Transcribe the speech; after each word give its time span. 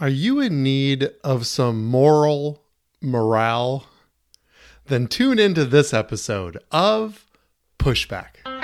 Are 0.00 0.08
you 0.08 0.38
in 0.38 0.62
need 0.62 1.10
of 1.24 1.44
some 1.44 1.84
moral 1.84 2.62
morale? 3.02 3.86
Then 4.86 5.08
tune 5.08 5.40
into 5.40 5.64
this 5.64 5.92
episode 5.92 6.62
of 6.70 7.26
Pushback. 7.80 8.57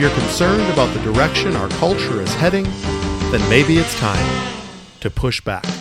You're 0.00 0.10
concerned 0.10 0.62
about 0.72 0.92
the 0.94 1.02
direction 1.02 1.54
our 1.54 1.68
culture 1.68 2.22
is 2.22 2.32
heading, 2.36 2.64
then 3.30 3.50
maybe 3.50 3.76
it's 3.76 3.94
time 4.00 4.56
to 5.00 5.10
push 5.10 5.42
back. 5.42 5.79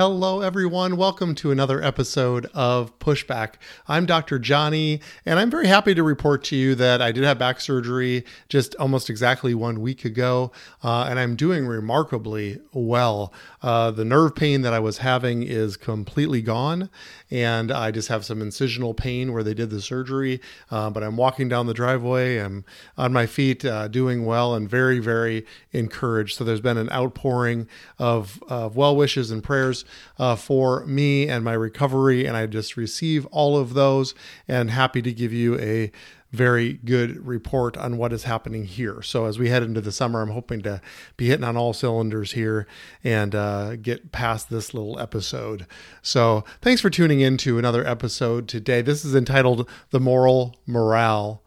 Hello, 0.00 0.40
everyone. 0.40 0.96
Welcome 0.96 1.34
to 1.34 1.50
another 1.50 1.82
episode 1.82 2.46
of 2.54 2.98
Pushback. 3.00 3.56
I'm 3.86 4.06
Dr. 4.06 4.38
Johnny, 4.38 5.02
and 5.26 5.38
I'm 5.38 5.50
very 5.50 5.66
happy 5.66 5.94
to 5.94 6.02
report 6.02 6.42
to 6.44 6.56
you 6.56 6.74
that 6.76 7.02
I 7.02 7.12
did 7.12 7.22
have 7.24 7.38
back 7.38 7.60
surgery 7.60 8.24
just 8.48 8.74
almost 8.76 9.10
exactly 9.10 9.52
one 9.52 9.82
week 9.82 10.06
ago, 10.06 10.52
uh, 10.82 11.02
and 11.02 11.18
I'm 11.18 11.36
doing 11.36 11.66
remarkably 11.66 12.60
well. 12.72 13.30
Uh, 13.62 13.90
the 13.90 14.06
nerve 14.06 14.34
pain 14.34 14.62
that 14.62 14.72
I 14.72 14.78
was 14.78 14.96
having 14.96 15.42
is 15.42 15.76
completely 15.76 16.40
gone, 16.40 16.88
and 17.30 17.70
I 17.70 17.90
just 17.90 18.08
have 18.08 18.24
some 18.24 18.40
incisional 18.40 18.96
pain 18.96 19.34
where 19.34 19.42
they 19.42 19.52
did 19.52 19.68
the 19.68 19.82
surgery. 19.82 20.40
Uh, 20.70 20.88
but 20.88 21.02
I'm 21.02 21.18
walking 21.18 21.50
down 21.50 21.66
the 21.66 21.74
driveway, 21.74 22.38
I'm 22.38 22.64
on 22.96 23.12
my 23.12 23.26
feet, 23.26 23.66
uh, 23.66 23.86
doing 23.88 24.24
well, 24.24 24.54
and 24.54 24.66
very, 24.66 24.98
very 24.98 25.44
encouraged. 25.72 26.38
So 26.38 26.44
there's 26.44 26.62
been 26.62 26.78
an 26.78 26.90
outpouring 26.90 27.68
of, 27.98 28.42
of 28.48 28.76
well 28.76 28.96
wishes 28.96 29.30
and 29.30 29.44
prayers 29.44 29.84
uh, 30.18 30.36
for 30.36 30.84
me 30.86 31.28
and 31.28 31.44
my 31.44 31.52
recovery, 31.52 32.26
and 32.26 32.36
I 32.36 32.46
just 32.46 32.76
receive 32.76 33.26
all 33.26 33.56
of 33.56 33.74
those, 33.74 34.14
and 34.48 34.70
happy 34.70 35.02
to 35.02 35.12
give 35.12 35.32
you 35.32 35.58
a 35.58 35.90
very 36.32 36.74
good 36.74 37.26
report 37.26 37.76
on 37.76 37.96
what 37.96 38.12
is 38.12 38.24
happening 38.24 38.64
here. 38.64 39.02
So 39.02 39.24
as 39.24 39.38
we 39.38 39.48
head 39.48 39.62
into 39.62 39.80
the 39.80 39.92
summer, 39.92 40.22
I'm 40.22 40.30
hoping 40.30 40.62
to 40.62 40.80
be 41.16 41.26
hitting 41.26 41.44
on 41.44 41.56
all 41.56 41.72
cylinders 41.72 42.32
here 42.32 42.66
and 43.02 43.34
uh, 43.34 43.76
get 43.76 44.12
past 44.12 44.48
this 44.48 44.72
little 44.72 44.98
episode. 45.00 45.66
So 46.02 46.44
thanks 46.60 46.80
for 46.80 46.90
tuning 46.90 47.20
in 47.20 47.36
to 47.38 47.58
another 47.58 47.86
episode 47.86 48.48
today. 48.48 48.82
This 48.82 49.04
is 49.04 49.14
entitled 49.14 49.68
"The 49.90 50.00
Moral 50.00 50.56
Morale," 50.66 51.42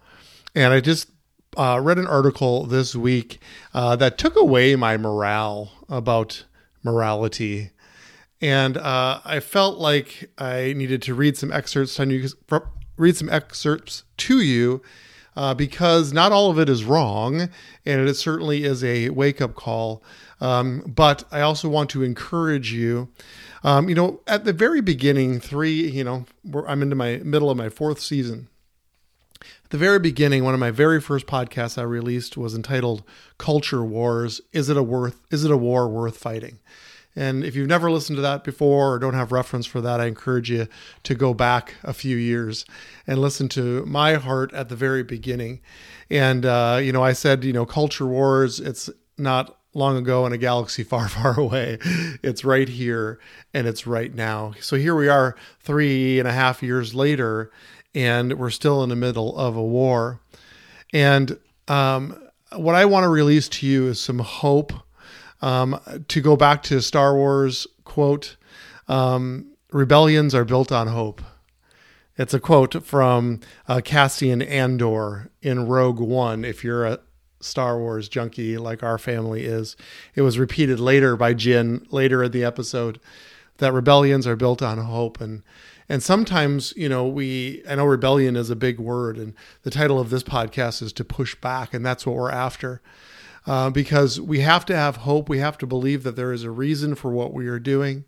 and 0.54 0.74
I 0.74 0.82
just 0.82 1.10
uh, 1.58 1.80
read 1.82 1.98
an 1.98 2.08
article 2.08 2.66
this 2.66 2.96
week 2.96 3.40
uh, 3.74 3.96
that 3.96 4.18
took 4.18 4.36
away 4.36 4.76
my 4.76 4.98
morale 4.98 5.72
about 5.88 6.44
morality. 6.84 7.72
And 8.44 8.76
uh, 8.78 9.22
I 9.24 9.40
felt 9.40 9.78
like 9.78 10.30
I 10.38 10.74
needed 10.74 11.02
to 11.04 11.14
read 11.14 11.38
some 11.38 11.50
excerpts 11.50 11.98
on 11.98 12.10
you 12.10 12.28
read 12.98 13.16
some 13.16 13.30
excerpts 13.30 14.04
to 14.18 14.42
you 14.42 14.82
uh, 15.38 15.54
because 15.54 16.12
not 16.12 16.34
all 16.34 16.52
of 16.52 16.60
it 16.60 16.68
is 16.68 16.84
wrong, 16.84 17.48
and 17.86 18.10
it 18.10 18.14
certainly 18.16 18.66
is 18.66 18.84
a 18.84 19.12
wake 19.12 19.40
up 19.40 19.56
call. 19.56 20.04
Um, 20.42 20.84
but 20.86 21.24
I 21.32 21.40
also 21.40 21.70
want 21.70 21.90
to 21.92 22.04
encourage 22.04 22.74
you. 22.74 23.08
Um, 23.64 23.88
you 23.88 23.96
know, 23.96 24.20
at 24.28 24.44
the 24.44 24.52
very 24.52 24.82
beginning, 24.82 25.40
three, 25.40 25.90
you 25.90 26.04
know, 26.04 26.26
I'm 26.68 26.82
into 26.82 26.98
my 26.98 27.22
middle 27.24 27.50
of 27.50 27.56
my 27.56 27.70
fourth 27.70 28.02
season. 28.02 28.50
At 29.40 29.70
the 29.70 29.78
very 29.78 30.00
beginning, 30.00 30.44
one 30.44 30.54
of 30.54 30.60
my 30.60 30.72
very 30.72 31.00
first 31.00 31.28
podcasts 31.28 31.78
I 31.78 31.84
released 31.84 32.36
was 32.36 32.56
entitled 32.56 33.04
"Culture 33.38 33.86
Wars: 33.86 34.42
Is 34.52 34.68
it 34.68 34.76
a 34.76 34.84
worth? 34.84 35.22
Is 35.32 35.46
it 35.46 35.52
a 35.52 35.56
war 35.56 35.88
worth 35.88 36.18
fighting?" 36.18 36.60
And 37.16 37.44
if 37.44 37.56
you've 37.56 37.68
never 37.68 37.92
listened 37.92 38.18
to 38.18 38.22
that 38.24 38.44
before 38.44 38.94
or 38.94 39.00
don't 39.00 39.14
have 39.14 39.32
reference 39.32 39.66
for 39.66 39.82
that, 39.82 40.00
I 40.00 40.06
encourage 40.06 40.50
you 40.50 40.68
to 41.04 41.16
go 41.16 41.34
back 41.34 41.76
a 41.84 41.94
few 41.94 42.18
years 42.18 42.66
and 43.06 43.20
listen 43.20 43.50
to 43.50 43.86
my 43.86 44.16
heart 44.16 44.52
at 44.54 44.70
the 44.70 44.76
very 44.76 45.04
beginning. 45.04 45.62
And, 46.10 46.46
uh, 46.46 46.80
you 46.82 46.92
know, 46.92 47.04
I 47.04 47.14
said, 47.14 47.44
you 47.44 47.54
know, 47.54 47.66
culture 47.66 48.08
wars, 48.08 48.60
it's 48.60 48.90
not 49.18 49.58
long 49.76 49.98
ago 49.98 50.26
in 50.26 50.34
a 50.34 50.38
galaxy 50.38 50.84
far, 50.84 51.08
far 51.08 51.40
away. 51.40 51.78
It's 52.24 52.44
right 52.44 52.70
here 52.70 53.20
and 53.54 53.68
it's 53.68 53.86
right 53.86 54.14
now. 54.14 54.54
So 54.60 54.76
here 54.76 54.96
we 54.96 55.08
are 55.08 55.36
three 55.60 56.20
and 56.20 56.28
a 56.28 56.34
half 56.34 56.64
years 56.64 56.96
later, 56.96 57.52
and 57.94 58.40
we're 58.40 58.50
still 58.50 58.84
in 58.84 58.90
the 58.90 58.96
middle 58.96 59.38
of 59.38 59.56
a 59.56 59.64
war. 59.64 60.20
And 60.92 61.38
um, 61.68 62.18
what 62.56 62.76
I 62.76 62.86
want 62.86 63.04
to 63.04 63.10
release 63.10 63.48
to 63.50 63.68
you 63.68 63.88
is 63.88 64.00
some 64.00 64.20
hope 64.20 64.74
um, 65.44 65.78
to 66.08 66.22
go 66.22 66.38
back 66.38 66.64
to 66.64 66.82
Star 66.82 67.16
Wars 67.16 67.68
quote, 67.84 68.38
um, 68.88 69.52
rebellions 69.72 70.34
are 70.34 70.46
built 70.46 70.72
on 70.72 70.88
hope. 70.88 71.22
It's 72.16 72.34
a 72.34 72.40
quote 72.40 72.84
from 72.86 73.42
uh, 73.68 73.82
Cassian 73.84 74.42
Andor 74.42 75.32
in 75.42 75.68
Rogue 75.68 76.00
One. 76.00 76.46
If 76.46 76.64
you're 76.64 76.86
a 76.86 77.00
Star 77.42 77.78
Wars 77.78 78.08
junkie 78.08 78.58
like 78.58 78.84
our 78.84 78.98
family 78.98 79.44
is, 79.44 79.76
it 80.16 80.22
was 80.22 80.40
repeated 80.40 80.80
later 80.80 81.18
by 81.18 81.34
Jyn 81.34 81.92
later 81.92 82.24
in 82.24 82.32
the 82.32 82.46
episode 82.46 83.02
that 83.58 83.74
rebellions 83.74 84.26
are 84.26 84.38
built 84.38 84.62
on 84.62 84.78
hope 84.78 85.20
and 85.20 85.44
and 85.90 86.02
sometimes 86.02 86.74
you 86.76 86.90
know 86.90 87.06
we 87.06 87.62
i 87.70 87.76
know 87.76 87.86
rebellion 87.86 88.36
is 88.36 88.50
a 88.50 88.56
big 88.56 88.80
word 88.80 89.16
and 89.16 89.36
the 89.62 89.70
title 89.70 90.00
of 90.00 90.10
this 90.10 90.24
podcast 90.24 90.82
is 90.82 90.92
to 90.92 91.04
push 91.04 91.36
back 91.36 91.72
and 91.72 91.86
that's 91.86 92.04
what 92.04 92.16
we're 92.16 92.32
after 92.32 92.82
uh, 93.46 93.70
because 93.70 94.20
we 94.20 94.40
have 94.40 94.66
to 94.66 94.76
have 94.76 94.98
hope. 94.98 95.30
We 95.30 95.40
have 95.40 95.58
to 95.60 95.68
believe 95.68 96.04
that 96.04 96.16
there 96.16 96.32
is 96.32 96.44
a 96.44 96.52
reason 96.52 96.96
for 96.96 97.12
what 97.12 97.34
we 97.34 97.48
are 97.48 97.60
doing. 97.60 98.06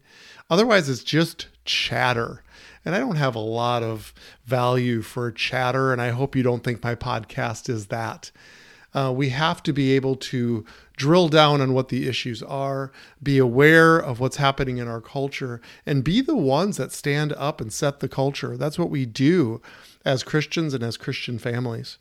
Otherwise, 0.50 0.90
it's 0.90 1.04
just 1.04 1.48
chatter. 1.66 2.44
And 2.84 2.94
I 2.94 3.00
don't 3.00 3.16
have 3.16 3.36
a 3.36 3.40
lot 3.40 3.82
of 3.82 4.14
value 4.46 5.02
for 5.02 5.32
chatter, 5.32 5.92
and 5.92 6.02
I 6.02 6.10
hope 6.10 6.36
you 6.36 6.44
don't 6.44 6.64
think 6.64 6.84
my 6.84 6.96
podcast 6.96 7.68
is 7.68 7.88
that. 7.88 8.32
Uh, 8.94 9.12
we 9.12 9.30
have 9.30 9.62
to 9.64 9.74
be 9.74 9.92
able 9.92 10.16
to 10.16 10.64
drill 10.96 11.28
down 11.28 11.60
on 11.60 11.74
what 11.74 11.90
the 11.90 12.08
issues 12.08 12.42
are, 12.42 12.94
be 13.22 13.38
aware 13.38 13.98
of 13.98 14.22
what's 14.22 14.38
happening 14.38 14.78
in 14.78 14.88
our 14.88 15.02
culture, 15.02 15.60
and 15.86 16.04
be 16.04 16.22
the 16.22 16.36
ones 16.36 16.78
that 16.78 16.94
stand 16.94 17.34
up 17.34 17.60
and 17.60 17.74
set 17.74 18.00
the 18.00 18.08
culture. 18.08 18.56
That's 18.56 18.80
what 18.80 18.90
we 18.90 19.06
do 19.06 19.62
as 20.06 20.24
Christians 20.24 20.74
and 20.74 20.82
as 20.84 20.96
Christian 20.96 21.38
families. 21.40 21.98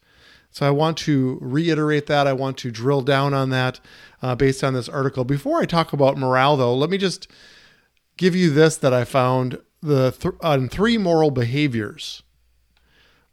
So 0.55 0.65
I 0.65 0.71
want 0.71 0.97
to 0.99 1.37
reiterate 1.41 2.07
that. 2.07 2.29
I 2.29 2.33
want 2.33 2.59
to 2.59 2.71
drill 2.71 3.03
down 3.03 3.35
on 3.35 3.51
that 3.51 3.81
uh, 4.23 4.37
based 4.37 4.63
on 4.63 4.73
this 4.73 4.89
article. 4.89 5.25
Before 5.25 5.61
I 5.61 5.65
talk 5.65 5.93
about 5.93 6.17
morale, 6.17 6.57
though, 6.57 6.77
let 6.77 6.91
me 6.91 6.97
just 6.97 7.27
give 8.17 8.37
you 8.37 8.51
this 8.51 8.77
that 8.77 8.95
I 8.95 9.03
found 9.03 9.59
the 9.83 10.13
th- 10.13 10.35
on 10.43 10.69
three 10.69 10.97
moral 10.97 11.33
behaviors. 11.33 12.23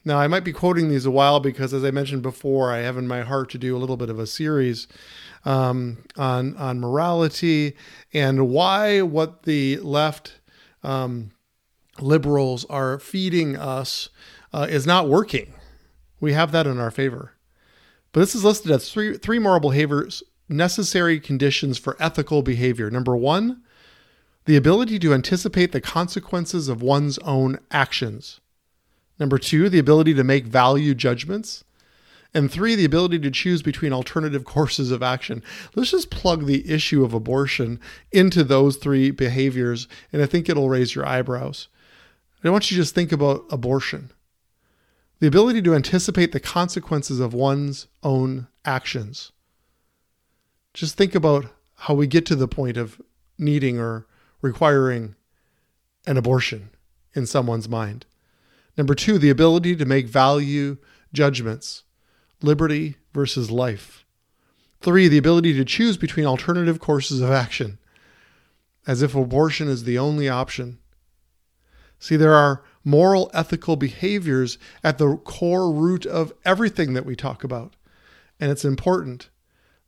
Now, 0.03 0.17
I 0.17 0.25
might 0.27 0.43
be 0.43 0.51
quoting 0.51 0.89
these 0.89 1.05
a 1.05 1.11
while 1.11 1.39
because, 1.39 1.75
as 1.75 1.83
I 1.83 1.91
mentioned 1.91 2.23
before, 2.23 2.71
I 2.71 2.79
have 2.79 2.97
in 2.97 3.07
my 3.07 3.21
heart 3.21 3.51
to 3.51 3.59
do 3.59 3.77
a 3.77 3.79
little 3.79 3.97
bit 3.97 4.09
of 4.09 4.17
a 4.17 4.25
series 4.25 4.87
um, 5.45 5.99
on 6.17 6.57
on 6.57 6.79
morality 6.79 7.75
and 8.11 8.49
why 8.49 9.03
what 9.03 9.43
the 9.43 9.77
left 9.77 10.39
um, 10.81 11.29
liberals 11.99 12.65
are 12.65 12.97
feeding 12.97 13.55
us 13.55 14.09
uh, 14.53 14.65
is 14.67 14.87
not 14.87 15.07
working 15.07 15.53
we 16.21 16.33
have 16.33 16.53
that 16.53 16.67
in 16.67 16.79
our 16.79 16.91
favor. 16.91 17.33
But 18.13 18.21
this 18.21 18.35
is 18.35 18.45
listed 18.45 18.71
as 18.71 18.89
three, 18.89 19.17
three 19.17 19.39
moral 19.39 19.59
behaviors, 19.59 20.23
necessary 20.47 21.19
conditions 21.19 21.77
for 21.77 21.97
ethical 21.99 22.43
behavior. 22.43 22.89
Number 22.89 23.17
one, 23.17 23.63
the 24.45 24.55
ability 24.55 24.99
to 24.99 25.13
anticipate 25.13 25.71
the 25.71 25.81
consequences 25.81 26.67
of 26.67 26.81
one's 26.81 27.17
own 27.19 27.59
actions. 27.71 28.39
Number 29.19 29.37
two, 29.37 29.69
the 29.69 29.79
ability 29.79 30.13
to 30.13 30.23
make 30.23 30.45
value 30.45 30.93
judgments. 30.93 31.63
And 32.34 32.49
three, 32.49 32.75
the 32.75 32.85
ability 32.85 33.19
to 33.19 33.31
choose 33.31 33.61
between 33.61 33.91
alternative 33.91 34.46
courses 34.46 34.91
of 34.91 35.03
action. 35.03 35.43
Let's 35.75 35.91
just 35.91 36.11
plug 36.11 36.46
the 36.46 36.69
issue 36.69 37.03
of 37.03 37.13
abortion 37.13 37.79
into 38.11 38.43
those 38.43 38.78
three 38.78 39.11
behaviors, 39.11 39.87
and 40.13 40.22
I 40.22 40.25
think 40.25 40.49
it'll 40.49 40.69
raise 40.69 40.96
your 40.96 41.05
eyebrows. 41.05 41.67
I 42.43 42.49
want 42.49 42.72
you 42.72 42.78
to 42.78 42.81
just 42.81 42.96
think 42.96 43.11
about 43.11 43.46
abortion 43.51 44.11
the 45.22 45.28
ability 45.28 45.62
to 45.62 45.76
anticipate 45.76 46.32
the 46.32 46.40
consequences 46.40 47.20
of 47.20 47.32
one's 47.32 47.88
own 48.02 48.47
actions. 48.66 49.32
Just 50.73 50.97
think 50.97 51.14
about 51.14 51.46
how 51.76 51.94
we 51.94 52.08
get 52.08 52.26
to 52.26 52.35
the 52.35 52.47
point 52.47 52.76
of 52.76 53.00
needing 53.38 53.79
or 53.79 54.08
requiring 54.41 55.14
an 56.08 56.18
abortion 56.18 56.72
in 57.14 57.28
someone's 57.28 57.70
mind. 57.70 58.08
Number 58.76 58.96
two, 58.96 59.20
the 59.20 59.29
ability 59.29 59.76
to 59.76 59.85
make 59.85 60.08
value 60.08 60.78
judgments, 61.14 61.84
liberty 62.41 62.97
versus 63.14 63.52
life. 63.52 64.03
Three, 64.79 65.08
the 65.08 65.20
ability 65.20 65.53
to 65.53 65.64
choose 65.64 65.97
between 65.97 66.26
alternative 66.26 66.79
courses 66.79 67.22
of 67.22 67.29
action, 67.29 67.78
as 68.88 69.03
if 69.03 69.14
abortion 69.14 69.68
is 69.68 69.84
the 69.84 70.00
only 70.00 70.28
option. 70.28 70.79
See, 72.00 72.16
there 72.16 72.34
are 72.34 72.64
moral, 72.83 73.29
ethical 73.33 73.75
behaviors 73.75 74.57
at 74.83 74.97
the 74.97 75.17
core 75.17 75.72
root 75.72 76.05
of 76.05 76.33
everything 76.45 76.93
that 76.93 77.05
we 77.05 77.16
talk 77.16 77.43
about. 77.43 77.75
And 78.39 78.51
it's 78.51 78.66
important 78.66 79.29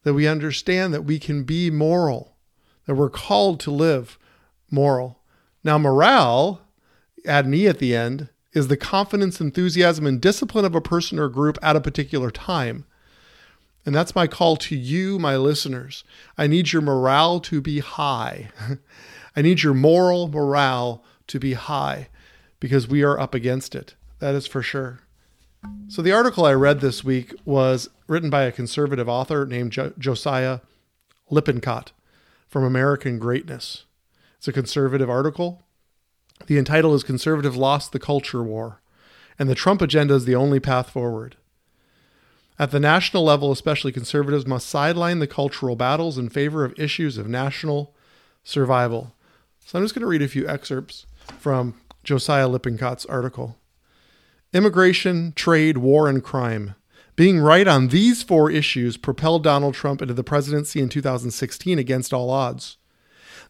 that 0.03 0.13
we 0.13 0.27
understand 0.27 0.93
that 0.93 1.05
we 1.05 1.17
can 1.17 1.43
be 1.43 1.71
moral, 1.71 2.35
that 2.85 2.95
we're 2.95 3.09
called 3.09 3.59
to 3.61 3.71
live 3.71 4.19
moral. 4.69 5.19
Now, 5.63 5.77
morale, 5.77 6.61
add 7.25 7.45
an 7.45 7.53
E 7.53 7.67
at 7.67 7.79
the 7.79 7.95
end, 7.95 8.29
is 8.51 8.67
the 8.67 8.77
confidence, 8.77 9.41
enthusiasm, 9.41 10.05
and 10.05 10.21
discipline 10.21 10.65
of 10.65 10.75
a 10.75 10.81
person 10.81 11.17
or 11.17 11.29
group 11.29 11.57
at 11.63 11.75
a 11.75 11.81
particular 11.81 12.29
time. 12.29 12.85
And 13.85 13.95
that's 13.95 14.15
my 14.15 14.27
call 14.27 14.55
to 14.57 14.75
you, 14.75 15.17
my 15.19 15.35
listeners. 15.35 16.03
I 16.37 16.47
need 16.47 16.71
your 16.71 16.81
morale 16.81 17.39
to 17.41 17.59
be 17.59 17.79
high. 17.79 18.49
I 19.35 19.41
need 19.41 19.63
your 19.63 19.73
moral 19.73 20.27
morale 20.27 21.03
to 21.27 21.39
be 21.39 21.53
high 21.53 22.09
because 22.63 22.87
we 22.87 23.03
are 23.03 23.19
up 23.19 23.33
against 23.33 23.75
it. 23.75 23.93
That 24.19 24.35
is 24.35 24.47
for 24.47 24.61
sure. 24.61 25.01
So, 25.89 26.01
the 26.01 26.13
article 26.13 26.45
I 26.45 26.53
read 26.53 26.79
this 26.79 27.03
week 27.03 27.35
was 27.43 27.89
written 28.07 28.29
by 28.29 28.43
a 28.43 28.53
conservative 28.53 29.09
author 29.09 29.45
named 29.45 29.73
jo- 29.73 29.91
Josiah 29.99 30.61
Lippincott 31.29 31.91
from 32.47 32.63
American 32.63 33.19
Greatness. 33.19 33.83
It's 34.37 34.47
a 34.47 34.53
conservative 34.53 35.09
article. 35.09 35.63
The 36.47 36.63
title 36.63 36.95
is 36.95 37.03
Conservative 37.03 37.57
Lost 37.57 37.91
the 37.91 37.99
Culture 37.99 38.41
War, 38.41 38.81
and 39.37 39.49
the 39.49 39.55
Trump 39.55 39.81
agenda 39.81 40.13
is 40.13 40.23
the 40.23 40.35
only 40.35 40.61
path 40.61 40.89
forward. 40.89 41.35
At 42.57 42.71
the 42.71 42.79
national 42.79 43.25
level, 43.25 43.51
especially 43.51 43.91
conservatives 43.91 44.47
must 44.47 44.69
sideline 44.69 45.19
the 45.19 45.27
cultural 45.27 45.75
battles 45.75 46.17
in 46.17 46.29
favor 46.29 46.63
of 46.63 46.79
issues 46.79 47.17
of 47.17 47.27
national 47.27 47.93
survival. 48.41 49.13
So 49.65 49.77
I'm 49.77 49.83
just 49.83 49.93
going 49.93 50.03
to 50.03 50.07
read 50.07 50.21
a 50.21 50.29
few 50.29 50.47
excerpts 50.47 51.05
from 51.39 51.75
Josiah 52.03 52.47
Lippincott's 52.47 53.05
article. 53.05 53.57
Immigration, 54.53 55.33
trade, 55.35 55.77
war, 55.77 56.07
and 56.07 56.23
crime. 56.23 56.75
Being 57.15 57.39
right 57.39 57.67
on 57.67 57.89
these 57.89 58.23
four 58.23 58.49
issues 58.51 58.97
propelled 58.97 59.43
Donald 59.43 59.73
Trump 59.75 60.01
into 60.01 60.13
the 60.13 60.23
presidency 60.23 60.81
in 60.81 60.89
2016 60.89 61.79
against 61.79 62.13
all 62.13 62.29
odds. 62.29 62.77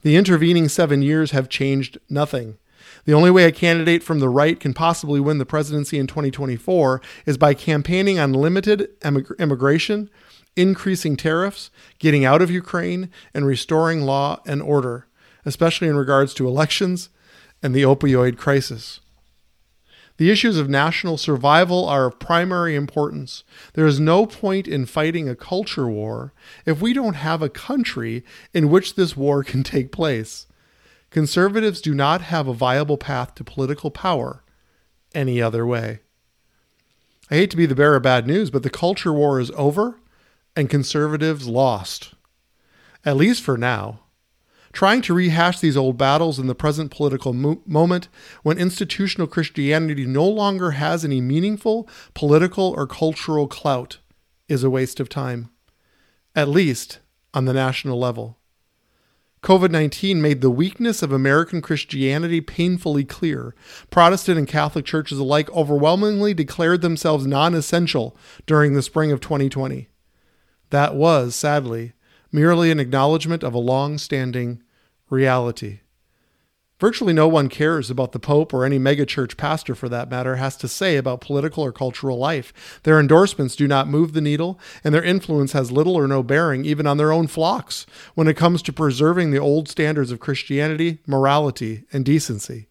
The 0.01 0.15
intervening 0.17 0.67
seven 0.67 1.01
years 1.01 1.31
have 1.31 1.49
changed 1.49 1.97
nothing. 2.09 2.57
The 3.05 3.13
only 3.13 3.31
way 3.31 3.45
a 3.45 3.51
candidate 3.51 4.03
from 4.03 4.19
the 4.19 4.29
right 4.29 4.59
can 4.59 4.73
possibly 4.73 5.19
win 5.19 5.37
the 5.37 5.45
presidency 5.45 5.97
in 5.97 6.07
2024 6.07 7.01
is 7.25 7.37
by 7.37 7.53
campaigning 7.53 8.19
on 8.19 8.33
limited 8.33 8.89
immigration, 9.39 10.09
increasing 10.55 11.15
tariffs, 11.15 11.71
getting 11.99 12.25
out 12.25 12.41
of 12.41 12.51
Ukraine, 12.51 13.09
and 13.33 13.45
restoring 13.45 14.01
law 14.01 14.41
and 14.45 14.61
order, 14.61 15.07
especially 15.45 15.87
in 15.87 15.95
regards 15.95 16.33
to 16.35 16.47
elections 16.47 17.09
and 17.63 17.73
the 17.73 17.83
opioid 17.83 18.37
crisis. 18.37 18.99
The 20.17 20.29
issues 20.29 20.59
of 20.59 20.69
national 20.69 21.17
survival 21.17 21.87
are 21.87 22.05
of 22.05 22.19
primary 22.19 22.75
importance. 22.75 23.43
There 23.73 23.87
is 23.87 23.99
no 23.99 24.27
point 24.27 24.67
in 24.67 24.85
fighting 24.85 25.27
a 25.27 25.35
culture 25.35 25.87
war 25.87 26.33
if 26.67 26.81
we 26.81 26.93
don't 26.93 27.15
have 27.15 27.41
a 27.41 27.49
country 27.49 28.23
in 28.53 28.69
which 28.69 28.93
this 28.93 29.17
war 29.17 29.43
can 29.43 29.63
take 29.63 29.91
place. 29.91 30.45
Conservatives 31.09 31.81
do 31.81 31.95
not 31.95 32.21
have 32.21 32.47
a 32.47 32.53
viable 32.53 32.97
path 32.97 33.33
to 33.35 33.43
political 33.43 33.89
power 33.89 34.43
any 35.15 35.41
other 35.41 35.65
way. 35.65 35.99
I 37.31 37.35
hate 37.35 37.51
to 37.51 37.57
be 37.57 37.65
the 37.65 37.75
bearer 37.75 37.95
of 37.95 38.03
bad 38.03 38.27
news, 38.27 38.51
but 38.51 38.61
the 38.61 38.69
culture 38.69 39.13
war 39.13 39.39
is 39.39 39.51
over 39.51 39.99
and 40.55 40.69
conservatives 40.69 41.47
lost. 41.47 42.13
At 43.03 43.17
least 43.17 43.41
for 43.41 43.57
now 43.57 44.01
trying 44.73 45.01
to 45.03 45.13
rehash 45.13 45.59
these 45.59 45.77
old 45.77 45.97
battles 45.97 46.39
in 46.39 46.47
the 46.47 46.55
present 46.55 46.91
political 46.91 47.31
mo- 47.31 47.61
moment 47.65 48.09
when 48.41 48.57
institutional 48.57 49.27
Christianity 49.27 50.05
no 50.05 50.27
longer 50.27 50.71
has 50.71 51.05
any 51.05 51.21
meaningful 51.21 51.87
political 52.13 52.73
or 52.75 52.85
cultural 52.85 53.47
clout 53.47 53.99
is 54.49 54.63
a 54.63 54.69
waste 54.69 54.99
of 54.99 55.07
time, 55.07 55.49
at 56.35 56.49
least 56.49 56.99
on 57.33 57.45
the 57.45 57.53
national 57.53 57.97
level. 57.97 58.39
COVID 59.43 59.71
19 59.71 60.21
made 60.21 60.39
the 60.39 60.49
weakness 60.49 61.03
of 61.03 61.11
American 61.11 61.61
Christianity 61.61 62.39
painfully 62.39 63.03
clear. 63.03 63.53
Protestant 63.89 64.37
and 64.37 64.47
Catholic 64.47 64.85
churches 64.85 65.19
alike 65.19 65.51
overwhelmingly 65.51 66.33
declared 66.33 66.81
themselves 66.81 67.27
non 67.27 67.53
essential 67.53 68.15
during 68.45 68.73
the 68.73 68.81
spring 68.81 69.11
of 69.11 69.19
2020. 69.19 69.89
That 70.69 70.95
was, 70.95 71.35
sadly, 71.35 71.91
merely 72.31 72.71
an 72.71 72.79
acknowledgement 72.79 73.43
of 73.43 73.53
a 73.53 73.59
long 73.59 73.97
standing 73.97 74.62
reality. 75.13 75.79
Virtually 76.79 77.13
no 77.13 77.29
one 77.29 77.47
cares 77.47 77.89
about 77.89 78.11
the 78.11 78.19
Pope 78.19 78.53
or 78.53 78.65
any 78.65 78.77
megachurch 78.77 79.37
pastor, 79.37 79.73
for 79.73 79.87
that 79.87 80.09
matter, 80.09 80.35
has 80.35 80.57
to 80.57 80.67
say 80.67 80.97
about 80.97 81.21
political 81.21 81.63
or 81.63 81.71
cultural 81.71 82.17
life. 82.17 82.81
Their 82.83 82.99
endorsements 82.99 83.55
do 83.55 83.69
not 83.69 83.87
move 83.87 84.11
the 84.11 84.19
needle, 84.19 84.59
and 84.83 84.93
their 84.93 85.03
influence 85.03 85.53
has 85.53 85.71
little 85.71 85.95
or 85.95 86.09
no 86.09 86.23
bearing 86.23 86.65
even 86.65 86.85
on 86.85 86.97
their 86.97 87.13
own 87.13 87.27
flocks 87.27 87.85
when 88.15 88.27
it 88.27 88.35
comes 88.35 88.61
to 88.63 88.73
preserving 88.73 89.31
the 89.31 89.37
old 89.37 89.69
standards 89.69 90.11
of 90.11 90.19
Christianity, 90.19 90.97
morality, 91.07 91.83
and 91.93 92.03
decency. 92.03 92.67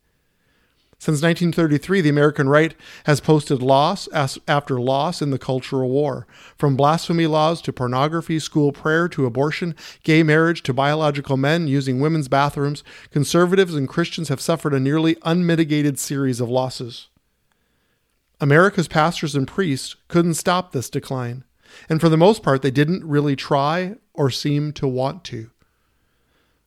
Since 1.03 1.21
1933, 1.21 2.01
the 2.01 2.09
American 2.11 2.49
right 2.49 2.77
has 3.07 3.21
posted 3.21 3.61
loss 3.61 4.09
after 4.13 4.81
loss 4.81 5.21
in 5.21 5.31
the 5.31 5.39
cultural 5.39 5.91
war. 5.91 6.29
From 6.57 6.77
blasphemy 6.77 7.27
laws 7.27 7.61
to 7.63 7.73
pornography, 7.73 8.39
school 8.39 8.71
prayer 8.71 9.09
to 9.09 9.27
abortion, 9.27 9.75
gay 10.05 10.23
marriage 10.23 10.63
to 10.63 10.73
biological 10.73 11.37
men 11.37 11.67
using 11.67 11.99
women's 11.99 12.29
bathrooms, 12.29 12.85
conservatives 13.11 13.75
and 13.75 13.89
Christians 13.89 14.29
have 14.29 14.41
suffered 14.41 14.73
a 14.73 14.79
nearly 14.79 15.17
unmitigated 15.25 15.99
series 15.99 16.39
of 16.39 16.49
losses. 16.49 17.09
America's 18.41 18.87
pastors 18.87 19.35
and 19.35 19.49
priests 19.49 19.97
couldn't 20.07 20.35
stop 20.35 20.71
this 20.71 20.89
decline, 20.89 21.43
and 21.89 22.01
for 22.01 22.11
the 22.11 22.17
most 22.17 22.45
part, 22.45 22.63
they 22.63 22.71
didn't 22.71 23.05
really 23.05 23.35
try 23.35 23.97
or 24.15 24.31
seem 24.31 24.73
to 24.75 24.87
want 24.87 25.25
to. 25.25 25.51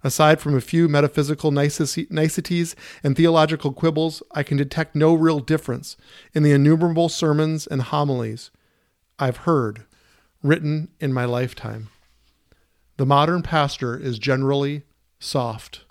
Aside 0.06 0.40
from 0.40 0.56
a 0.56 0.62
few 0.62 0.88
metaphysical 0.88 1.50
niceties 1.50 2.76
and 3.04 3.16
theological 3.16 3.74
quibbles, 3.74 4.22
I 4.34 4.44
can 4.44 4.56
detect 4.56 4.94
no 4.94 5.16
real 5.16 5.40
difference 5.40 5.98
in 6.32 6.44
the 6.44 6.52
innumerable 6.52 7.10
sermons 7.10 7.66
and 7.66 7.82
homilies 7.82 8.52
I've 9.18 9.38
heard 9.38 9.86
written 10.44 10.90
in 11.00 11.12
my 11.12 11.26
lifetime. 11.26 11.90
The 12.98 13.08
modern 13.08 13.42
pastor 13.42 13.98
is 13.98 14.20
generally 14.20 14.84
soft. 15.18 15.86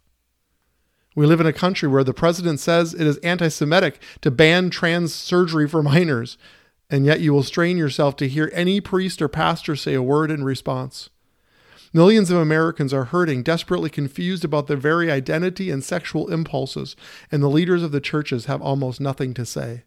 We 1.16 1.26
live 1.26 1.40
in 1.40 1.46
a 1.46 1.52
country 1.52 1.88
where 1.88 2.04
the 2.04 2.14
president 2.14 2.60
says 2.60 2.94
it 2.94 3.08
is 3.08 3.16
anti 3.16 3.48
Semitic 3.48 4.00
to 4.20 4.30
ban 4.30 4.70
trans 4.70 5.12
surgery 5.12 5.68
for 5.68 5.82
minors, 5.82 6.38
and 6.88 7.04
yet 7.04 7.18
you 7.18 7.32
will 7.32 7.42
strain 7.42 7.76
yourself 7.76 8.14
to 8.18 8.28
hear 8.28 8.48
any 8.54 8.80
priest 8.80 9.20
or 9.20 9.26
pastor 9.26 9.74
say 9.74 9.94
a 9.94 10.02
word 10.02 10.30
in 10.30 10.44
response. 10.44 11.10
Millions 11.96 12.28
of 12.28 12.38
Americans 12.38 12.92
are 12.92 13.04
hurting, 13.04 13.44
desperately 13.44 13.88
confused 13.88 14.44
about 14.44 14.66
their 14.66 14.76
very 14.76 15.12
identity 15.12 15.70
and 15.70 15.84
sexual 15.84 16.28
impulses, 16.28 16.96
and 17.30 17.40
the 17.40 17.48
leaders 17.48 17.84
of 17.84 17.92
the 17.92 18.00
churches 18.00 18.46
have 18.46 18.60
almost 18.60 19.00
nothing 19.00 19.32
to 19.32 19.46
say. 19.46 19.84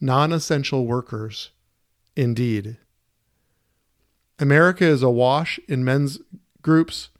Non 0.00 0.32
essential 0.32 0.84
workers, 0.84 1.50
indeed. 2.16 2.76
America 4.40 4.84
is 4.84 5.04
awash 5.04 5.60
in 5.68 5.84
men's 5.84 6.18
groups, 6.60 7.10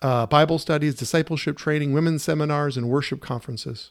uh, 0.00 0.26
Bible 0.26 0.60
studies, 0.60 0.94
discipleship 0.94 1.56
training, 1.56 1.92
women's 1.92 2.22
seminars, 2.22 2.76
and 2.76 2.88
worship 2.88 3.20
conferences. 3.20 3.90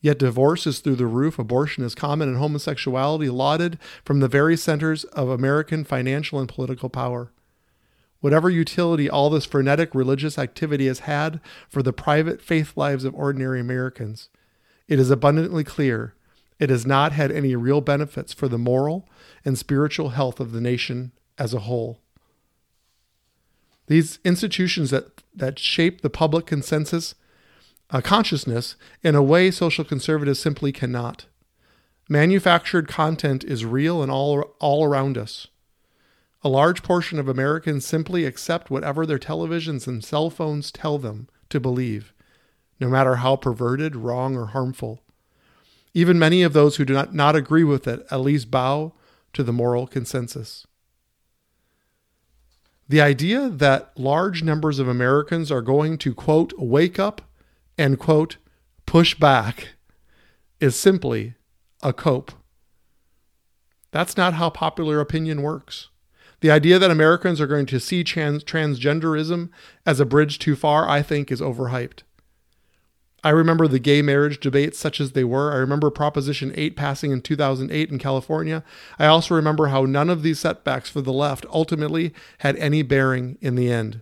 Yet 0.00 0.18
divorce 0.18 0.66
is 0.66 0.80
through 0.80 0.96
the 0.96 1.06
roof, 1.06 1.38
abortion 1.38 1.84
is 1.84 1.94
common, 1.94 2.30
and 2.30 2.38
homosexuality 2.38 3.28
lauded 3.28 3.78
from 4.02 4.20
the 4.20 4.28
very 4.28 4.56
centers 4.56 5.04
of 5.04 5.28
American 5.28 5.84
financial 5.84 6.40
and 6.40 6.48
political 6.48 6.88
power 6.88 7.32
whatever 8.22 8.48
utility 8.48 9.10
all 9.10 9.28
this 9.28 9.44
frenetic 9.44 9.94
religious 9.94 10.38
activity 10.38 10.86
has 10.86 11.00
had 11.00 11.40
for 11.68 11.82
the 11.82 11.92
private 11.92 12.40
faith 12.40 12.74
lives 12.76 13.04
of 13.04 13.14
ordinary 13.14 13.60
Americans, 13.60 14.30
it 14.88 14.98
is 14.98 15.10
abundantly 15.10 15.64
clear 15.64 16.14
it 16.58 16.70
has 16.70 16.86
not 16.86 17.10
had 17.10 17.32
any 17.32 17.56
real 17.56 17.80
benefits 17.80 18.32
for 18.32 18.46
the 18.46 18.58
moral 18.58 19.08
and 19.44 19.58
spiritual 19.58 20.10
health 20.10 20.38
of 20.38 20.52
the 20.52 20.60
nation 20.60 21.10
as 21.36 21.52
a 21.52 21.60
whole. 21.60 21.98
These 23.88 24.20
institutions 24.24 24.90
that, 24.90 25.22
that 25.34 25.58
shape 25.58 26.02
the 26.02 26.10
public 26.10 26.46
consensus 26.46 27.16
uh, 27.90 28.00
consciousness 28.00 28.76
in 29.02 29.16
a 29.16 29.22
way 29.22 29.50
social 29.50 29.84
conservatives 29.84 30.38
simply 30.38 30.70
cannot. 30.70 31.26
Manufactured 32.08 32.86
content 32.86 33.42
is 33.42 33.64
real 33.64 34.00
and 34.00 34.12
all, 34.12 34.54
all 34.60 34.84
around 34.84 35.18
us. 35.18 35.48
A 36.44 36.48
large 36.48 36.82
portion 36.82 37.18
of 37.20 37.28
Americans 37.28 37.86
simply 37.86 38.24
accept 38.24 38.70
whatever 38.70 39.06
their 39.06 39.18
televisions 39.18 39.86
and 39.86 40.04
cell 40.04 40.28
phones 40.28 40.72
tell 40.72 40.98
them 40.98 41.28
to 41.50 41.60
believe, 41.60 42.12
no 42.80 42.88
matter 42.88 43.16
how 43.16 43.36
perverted, 43.36 43.94
wrong, 43.94 44.36
or 44.36 44.46
harmful. 44.46 45.02
Even 45.94 46.18
many 46.18 46.42
of 46.42 46.52
those 46.52 46.76
who 46.76 46.84
do 46.84 46.94
not, 46.94 47.14
not 47.14 47.36
agree 47.36 47.62
with 47.62 47.86
it 47.86 48.04
at 48.10 48.20
least 48.20 48.50
bow 48.50 48.92
to 49.34 49.44
the 49.44 49.52
moral 49.52 49.86
consensus. 49.86 50.66
The 52.88 53.00
idea 53.00 53.48
that 53.48 53.92
large 53.96 54.42
numbers 54.42 54.78
of 54.78 54.88
Americans 54.88 55.52
are 55.52 55.62
going 55.62 55.96
to, 55.98 56.12
quote, 56.12 56.52
wake 56.58 56.98
up 56.98 57.22
and, 57.78 57.98
quote, 57.98 58.36
push 58.84 59.14
back 59.14 59.74
is 60.60 60.74
simply 60.74 61.34
a 61.82 61.92
cope. 61.92 62.32
That's 63.92 64.16
not 64.16 64.34
how 64.34 64.50
popular 64.50 65.00
opinion 65.00 65.42
works. 65.42 65.88
The 66.42 66.50
idea 66.50 66.80
that 66.80 66.90
Americans 66.90 67.40
are 67.40 67.46
going 67.46 67.66
to 67.66 67.78
see 67.78 68.02
trans- 68.02 68.42
transgenderism 68.42 69.48
as 69.86 70.00
a 70.00 70.04
bridge 70.04 70.40
too 70.40 70.56
far, 70.56 70.88
I 70.88 71.00
think, 71.00 71.30
is 71.30 71.40
overhyped. 71.40 72.00
I 73.22 73.30
remember 73.30 73.68
the 73.68 73.78
gay 73.78 74.02
marriage 74.02 74.40
debates 74.40 74.76
such 74.76 75.00
as 75.00 75.12
they 75.12 75.22
were. 75.22 75.52
I 75.52 75.58
remember 75.58 75.88
Proposition 75.88 76.52
8 76.56 76.74
passing 76.74 77.12
in 77.12 77.20
2008 77.22 77.90
in 77.92 77.98
California. 78.00 78.64
I 78.98 79.06
also 79.06 79.36
remember 79.36 79.68
how 79.68 79.84
none 79.84 80.10
of 80.10 80.24
these 80.24 80.40
setbacks 80.40 80.90
for 80.90 81.00
the 81.00 81.12
left 81.12 81.46
ultimately 81.48 82.12
had 82.38 82.56
any 82.56 82.82
bearing 82.82 83.38
in 83.40 83.54
the 83.54 83.70
end. 83.70 84.00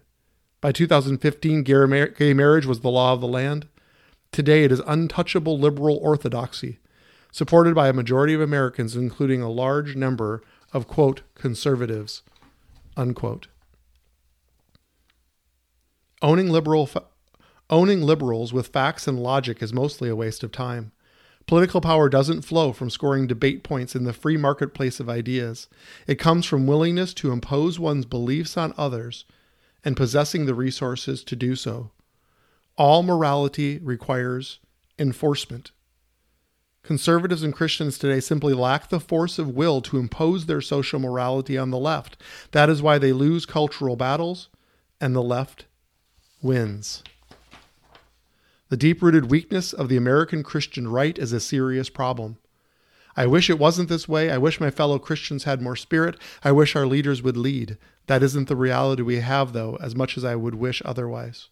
By 0.63 0.73
2015, 0.73 1.63
gay 1.63 2.33
marriage 2.33 2.65
was 2.65 2.81
the 2.81 2.89
law 2.89 3.13
of 3.13 3.21
the 3.21 3.29
land. 3.29 3.69
Today, 4.33 4.65
it 4.65 4.73
is 4.73 4.81
untouchable 4.87 5.59
liberal 5.59 5.99
orthodoxy, 5.99 6.79
supported 7.31 7.75
by 7.75 7.89
a 7.89 7.93
majority 7.93 8.33
of 8.33 8.41
Americans, 8.41 8.97
including 8.97 9.43
a 9.43 9.51
large 9.51 9.95
number 9.95 10.43
of, 10.73 10.89
quote, 10.89 11.21
conservatives, 11.35 12.23
unquote. 13.01 13.49
Owning 16.21 16.51
liberal 16.51 16.87
fa- 16.87 17.05
owning 17.71 18.03
liberals 18.03 18.53
with 18.53 18.69
facts 18.69 19.09
and 19.09 19.19
logic 19.23 19.63
is 19.63 19.73
mostly 19.73 20.11
a 20.11 20.17
waste 20.17 20.43
of 20.43 20.53
time. 20.53 20.93
Political 21.47 21.81
power 21.81 22.11
doesn't 22.11 22.43
flow 22.43 22.73
from 22.73 22.91
scoring 22.91 23.27
debate 23.27 23.65
points 23.65 23.97
in 23.97 24.05
the 24.05 24.13
free 24.13 24.37
marketplace 24.37 25.01
of 25.01 25.09
ideas. 25.09 25.67
It 26.07 26.17
comes 26.17 26.45
from 26.45 26.67
willingness 26.67 27.15
to 27.15 27.33
impose 27.33 27.79
one's 27.79 28.05
beliefs 28.05 28.59
on 28.59 28.75
others 28.77 29.25
and 29.83 29.97
possessing 29.97 30.45
the 30.45 30.55
resources 30.55 31.25
to 31.25 31.35
do 31.35 31.57
so. 31.57 31.91
All 32.77 33.03
morality 33.03 33.79
requires 33.79 34.59
enforcement. 34.99 35.73
Conservatives 36.83 37.43
and 37.43 37.55
Christians 37.55 37.99
today 37.99 38.21
simply 38.21 38.55
lack 38.55 38.89
the 38.89 39.01
force 39.01 39.39
of 39.39 39.55
will 39.55 39.81
to 39.83 39.99
impose 39.99 40.47
their 40.47 40.61
social 40.61 40.99
morality 40.99 41.57
on 41.57 41.71
the 41.71 41.79
left. 41.79 42.21
That 42.53 42.69
is 42.71 42.83
why 42.83 42.99
they 42.99 43.13
lose 43.13 43.47
cultural 43.47 43.97
battles 43.97 44.49
and 45.01 45.15
the 45.15 45.23
left 45.23 45.67
wins. 46.43 47.03
The 48.71 48.77
deep 48.77 49.03
rooted 49.03 49.31
weakness 49.31 49.73
of 49.73 49.89
the 49.89 49.97
American 49.97 50.43
Christian 50.43 50.89
right 50.89 51.19
is 51.19 51.33
a 51.33 51.41
serious 51.41 51.91
problem. 51.91 52.39
I 53.17 53.27
wish 53.27 53.51
it 53.51 53.59
wasn't 53.59 53.89
this 53.89 54.09
way. 54.09 54.31
I 54.31 54.39
wish 54.39 54.61
my 54.61 54.71
fellow 54.71 54.99
Christians 54.99 55.45
had 55.45 55.61
more 55.61 55.77
spirit. 55.77 56.17
I 56.45 56.53
wish 56.53 56.77
our 56.77 56.87
leaders 56.87 57.23
would 57.23 57.37
lead. 57.37 57.77
That 58.07 58.23
isn't 58.23 58.49
the 58.49 58.57
reality 58.57 59.03
we 59.03 59.21
have, 59.21 59.53
though, 59.53 59.77
as 59.81 59.95
much 59.95 60.17
as 60.17 60.25
I 60.25 60.37
would 60.37 60.55
wish 60.55 60.81
otherwise. 60.85 61.49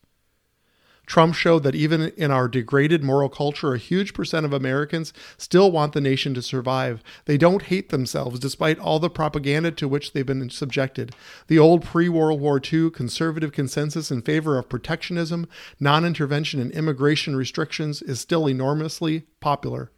Trump 1.08 1.34
showed 1.34 1.62
that 1.62 1.74
even 1.74 2.12
in 2.18 2.30
our 2.30 2.48
degraded 2.48 3.02
moral 3.02 3.30
culture, 3.30 3.72
a 3.72 3.78
huge 3.78 4.12
percent 4.12 4.44
of 4.44 4.52
Americans 4.52 5.14
still 5.38 5.72
want 5.72 5.94
the 5.94 6.02
nation 6.02 6.34
to 6.34 6.42
survive. 6.42 7.02
They 7.24 7.38
don't 7.38 7.62
hate 7.62 7.88
themselves 7.88 8.38
despite 8.38 8.78
all 8.78 8.98
the 8.98 9.08
propaganda 9.08 9.70
to 9.72 9.88
which 9.88 10.12
they've 10.12 10.26
been 10.26 10.50
subjected. 10.50 11.14
The 11.46 11.58
old 11.58 11.82
pre 11.82 12.10
World 12.10 12.40
War 12.40 12.60
II 12.60 12.90
conservative 12.90 13.52
consensus 13.52 14.10
in 14.10 14.20
favor 14.20 14.58
of 14.58 14.68
protectionism, 14.68 15.48
non 15.80 16.04
intervention, 16.04 16.60
and 16.60 16.70
immigration 16.72 17.34
restrictions 17.34 18.02
is 18.02 18.20
still 18.20 18.46
enormously 18.46 19.24
popular. 19.40 19.90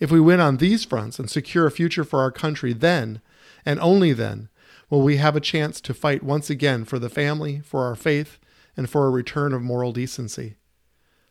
If 0.00 0.10
we 0.10 0.20
win 0.20 0.40
on 0.40 0.56
these 0.56 0.86
fronts 0.86 1.18
and 1.18 1.28
secure 1.28 1.66
a 1.66 1.70
future 1.70 2.02
for 2.02 2.20
our 2.20 2.32
country, 2.32 2.72
then, 2.72 3.20
and 3.66 3.78
only 3.78 4.14
then, 4.14 4.48
will 4.88 5.02
we 5.02 5.18
have 5.18 5.36
a 5.36 5.40
chance 5.40 5.82
to 5.82 5.92
fight 5.92 6.22
once 6.22 6.48
again 6.48 6.86
for 6.86 6.98
the 6.98 7.10
family, 7.10 7.60
for 7.60 7.84
our 7.84 7.94
faith, 7.94 8.38
and 8.76 8.88
for 8.88 9.06
a 9.06 9.10
return 9.10 9.52
of 9.52 9.62
moral 9.62 9.92
decency. 9.92 10.56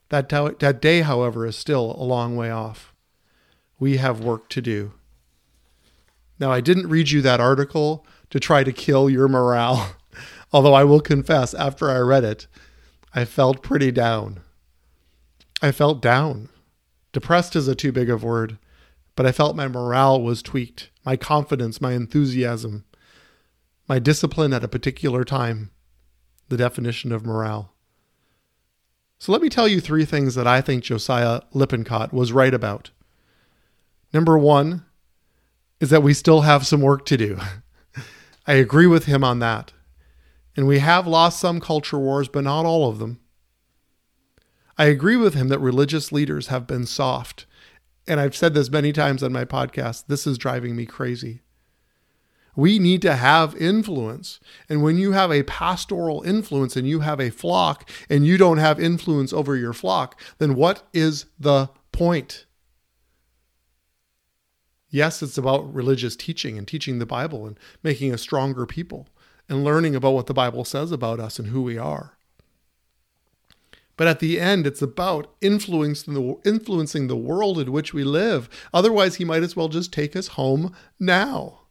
That, 0.10 0.30
that 0.30 0.82
day, 0.82 1.02
however, 1.02 1.46
is 1.46 1.56
still 1.56 1.96
a 1.98 2.04
long 2.04 2.36
way 2.36 2.52
off. 2.52 2.94
We 3.80 3.98
have 3.98 4.24
work 4.24 4.50
to 4.50 4.62
do. 4.62 4.94
Now, 6.40 6.52
I 6.52 6.62
didn't 6.62 6.90
read 6.90 7.12
you 7.12 7.22
that 7.22 7.40
article 7.40 8.06
to 8.30 8.40
try 8.40 8.64
to 8.64 8.72
kill 8.72 9.10
your 9.10 9.28
morale, 9.28 9.96
although 10.54 10.74
I 10.74 10.84
will 10.84 11.02
confess, 11.02 11.54
after 11.54 11.90
I 11.90 12.00
read 12.00 12.24
it, 12.24 12.48
I 13.14 13.26
felt 13.26 13.64
pretty 13.64 13.92
down. 13.92 14.42
I 15.62 15.72
felt 15.72 16.02
down. 16.02 16.50
Depressed 17.12 17.56
is 17.56 17.68
a 17.68 17.76
too 17.76 17.92
big 17.92 18.10
of 18.10 18.24
word, 18.24 18.58
but 19.16 19.26
I 19.26 19.32
felt 19.32 19.56
my 19.56 19.68
morale 19.68 20.22
was 20.22 20.42
tweaked, 20.42 20.90
my 21.06 21.16
confidence, 21.16 21.80
my 21.80 21.94
enthusiasm, 21.94 22.86
my 23.88 24.00
discipline 24.00 24.54
at 24.54 24.64
a 24.64 24.68
particular 24.68 25.24
time 25.24 25.72
the 26.54 26.58
definition 26.64 27.12
of 27.12 27.26
morale. 27.26 27.74
So 29.18 29.32
let 29.32 29.42
me 29.42 29.50
tell 29.50 29.68
you 29.68 29.82
three 29.82 30.06
things 30.06 30.36
that 30.36 30.46
I 30.46 30.62
think 30.62 30.84
Josiah 30.84 31.42
Lippincott 31.52 32.14
was 32.14 32.32
right 32.32 32.54
about. 32.54 32.92
Number 34.14 34.38
one 34.38 34.86
is 35.80 35.90
that 35.90 36.04
we 36.04 36.14
still 36.14 36.42
have 36.42 36.68
some 36.68 36.82
work 36.82 37.06
to 37.08 37.18
do. 37.18 37.40
I 38.48 38.54
agree 38.54 38.86
with 38.86 39.06
him 39.06 39.24
on 39.24 39.40
that. 39.40 39.74
And 40.56 40.68
we 40.68 40.80
have 40.80 41.08
lost 41.08 41.40
some 41.40 41.60
culture 41.60 41.98
wars, 41.98 42.28
but 42.28 42.44
not 42.44 42.66
all 42.66 42.88
of 42.88 43.00
them. 43.00 43.20
I 44.78 44.86
agree 44.86 45.16
with 45.16 45.34
him 45.34 45.48
that 45.48 45.60
religious 45.60 46.12
leaders 46.12 46.48
have 46.48 46.68
been 46.68 46.86
soft. 46.86 47.48
And 48.08 48.20
I've 48.20 48.36
said 48.36 48.54
this 48.54 48.70
many 48.70 48.94
times 48.94 49.24
on 49.24 49.34
my 49.34 49.46
podcast. 49.46 50.06
This 50.08 50.28
is 50.28 50.38
driving 50.38 50.76
me 50.76 50.86
crazy. 50.86 51.42
We 52.56 52.78
need 52.78 53.02
to 53.02 53.16
have 53.16 53.56
influence. 53.56 54.40
And 54.70 54.84
when 54.84 54.98
you 54.98 55.14
have 55.14 55.32
a 55.32 55.44
pastoral 55.44 56.22
influence 56.22 56.76
and 56.76 56.88
you 56.88 57.00
have 57.00 57.20
a 57.20 57.32
flock 57.32 57.90
and 58.10 58.26
you 58.26 58.38
don't 58.38 58.60
have 58.60 58.80
influence 58.80 59.34
over 59.34 59.56
your 59.56 59.74
flock, 59.74 60.20
then 60.38 60.56
what 60.56 60.88
is 60.94 61.26
the 61.40 61.70
point? 61.92 62.46
Yes, 64.90 65.24
it's 65.24 65.40
about 65.40 65.74
religious 65.74 66.16
teaching 66.16 66.58
and 66.58 66.68
teaching 66.68 67.00
the 67.00 67.06
Bible 67.08 67.48
and 67.48 67.58
making 67.82 68.14
a 68.14 68.18
stronger 68.18 68.68
people 68.68 69.08
and 69.50 69.64
learning 69.64 69.96
about 69.96 70.14
what 70.14 70.28
the 70.28 70.36
Bible 70.36 70.64
says 70.64 70.92
about 70.92 71.20
us 71.20 71.40
and 71.40 71.48
who 71.48 71.64
we 71.64 71.80
are. 71.80 72.18
But 73.98 74.08
at 74.08 74.20
the 74.20 74.40
end, 74.40 74.68
it's 74.68 74.82
about 74.82 75.34
influencing 75.42 76.14
the, 76.14 76.36
influencing 76.46 77.08
the 77.08 77.18
world 77.18 77.60
in 77.60 77.72
which 77.72 77.94
we 77.94 78.04
live. 78.04 78.50
Otherwise, 78.74 79.16
he 79.16 79.26
might 79.26 79.44
as 79.44 79.56
well 79.56 79.68
just 79.68 79.92
take 79.92 80.16
us 80.16 80.30
home 80.30 80.76
now. 81.00 81.63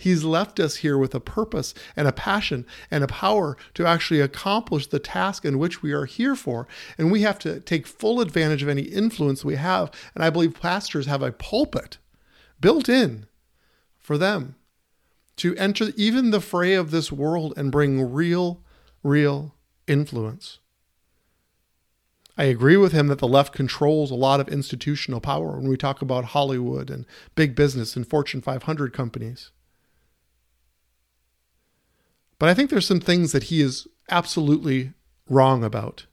He's 0.00 0.24
left 0.24 0.58
us 0.58 0.76
here 0.76 0.96
with 0.96 1.14
a 1.14 1.20
purpose 1.20 1.74
and 1.94 2.08
a 2.08 2.12
passion 2.12 2.64
and 2.90 3.04
a 3.04 3.06
power 3.06 3.54
to 3.74 3.84
actually 3.84 4.20
accomplish 4.20 4.86
the 4.86 4.98
task 4.98 5.44
in 5.44 5.58
which 5.58 5.82
we 5.82 5.92
are 5.92 6.06
here 6.06 6.34
for. 6.34 6.66
And 6.96 7.12
we 7.12 7.20
have 7.20 7.38
to 7.40 7.60
take 7.60 7.86
full 7.86 8.22
advantage 8.22 8.62
of 8.62 8.70
any 8.70 8.84
influence 8.84 9.44
we 9.44 9.56
have. 9.56 9.90
And 10.14 10.24
I 10.24 10.30
believe 10.30 10.58
pastors 10.58 11.04
have 11.04 11.22
a 11.22 11.32
pulpit 11.32 11.98
built 12.62 12.88
in 12.88 13.26
for 13.98 14.16
them 14.16 14.54
to 15.36 15.54
enter 15.56 15.90
even 15.96 16.30
the 16.30 16.40
fray 16.40 16.72
of 16.72 16.90
this 16.90 17.12
world 17.12 17.52
and 17.58 17.70
bring 17.70 18.10
real, 18.10 18.62
real 19.02 19.54
influence. 19.86 20.60
I 22.38 22.44
agree 22.44 22.78
with 22.78 22.92
him 22.92 23.08
that 23.08 23.18
the 23.18 23.28
left 23.28 23.52
controls 23.52 24.10
a 24.10 24.14
lot 24.14 24.40
of 24.40 24.48
institutional 24.48 25.20
power 25.20 25.58
when 25.58 25.68
we 25.68 25.76
talk 25.76 26.00
about 26.00 26.26
Hollywood 26.26 26.88
and 26.88 27.04
big 27.34 27.54
business 27.54 27.96
and 27.96 28.08
Fortune 28.08 28.40
500 28.40 28.94
companies. 28.94 29.50
But 32.40 32.48
I 32.48 32.54
think 32.54 32.70
there's 32.70 32.86
some 32.86 33.00
things 33.00 33.32
that 33.32 33.44
he 33.44 33.60
is 33.60 33.86
absolutely 34.08 34.94
wrong 35.28 35.62
about. 35.62 36.06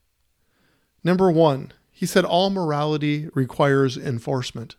Number 1.01 1.31
one, 1.31 1.71
he 1.89 2.05
said 2.05 2.25
all 2.25 2.49
morality 2.49 3.29
requires 3.33 3.97
enforcement. 3.97 4.75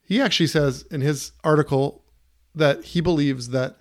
He 0.00 0.22
actually 0.22 0.46
says 0.46 0.82
in 0.82 1.00
his 1.00 1.32
article 1.42 2.04
that 2.54 2.84
he 2.84 3.00
believes 3.00 3.48
that 3.48 3.78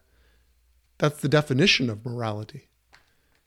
that's 0.97 1.21
the 1.21 1.29
definition 1.29 1.87
of 1.87 2.03
morality 2.03 2.67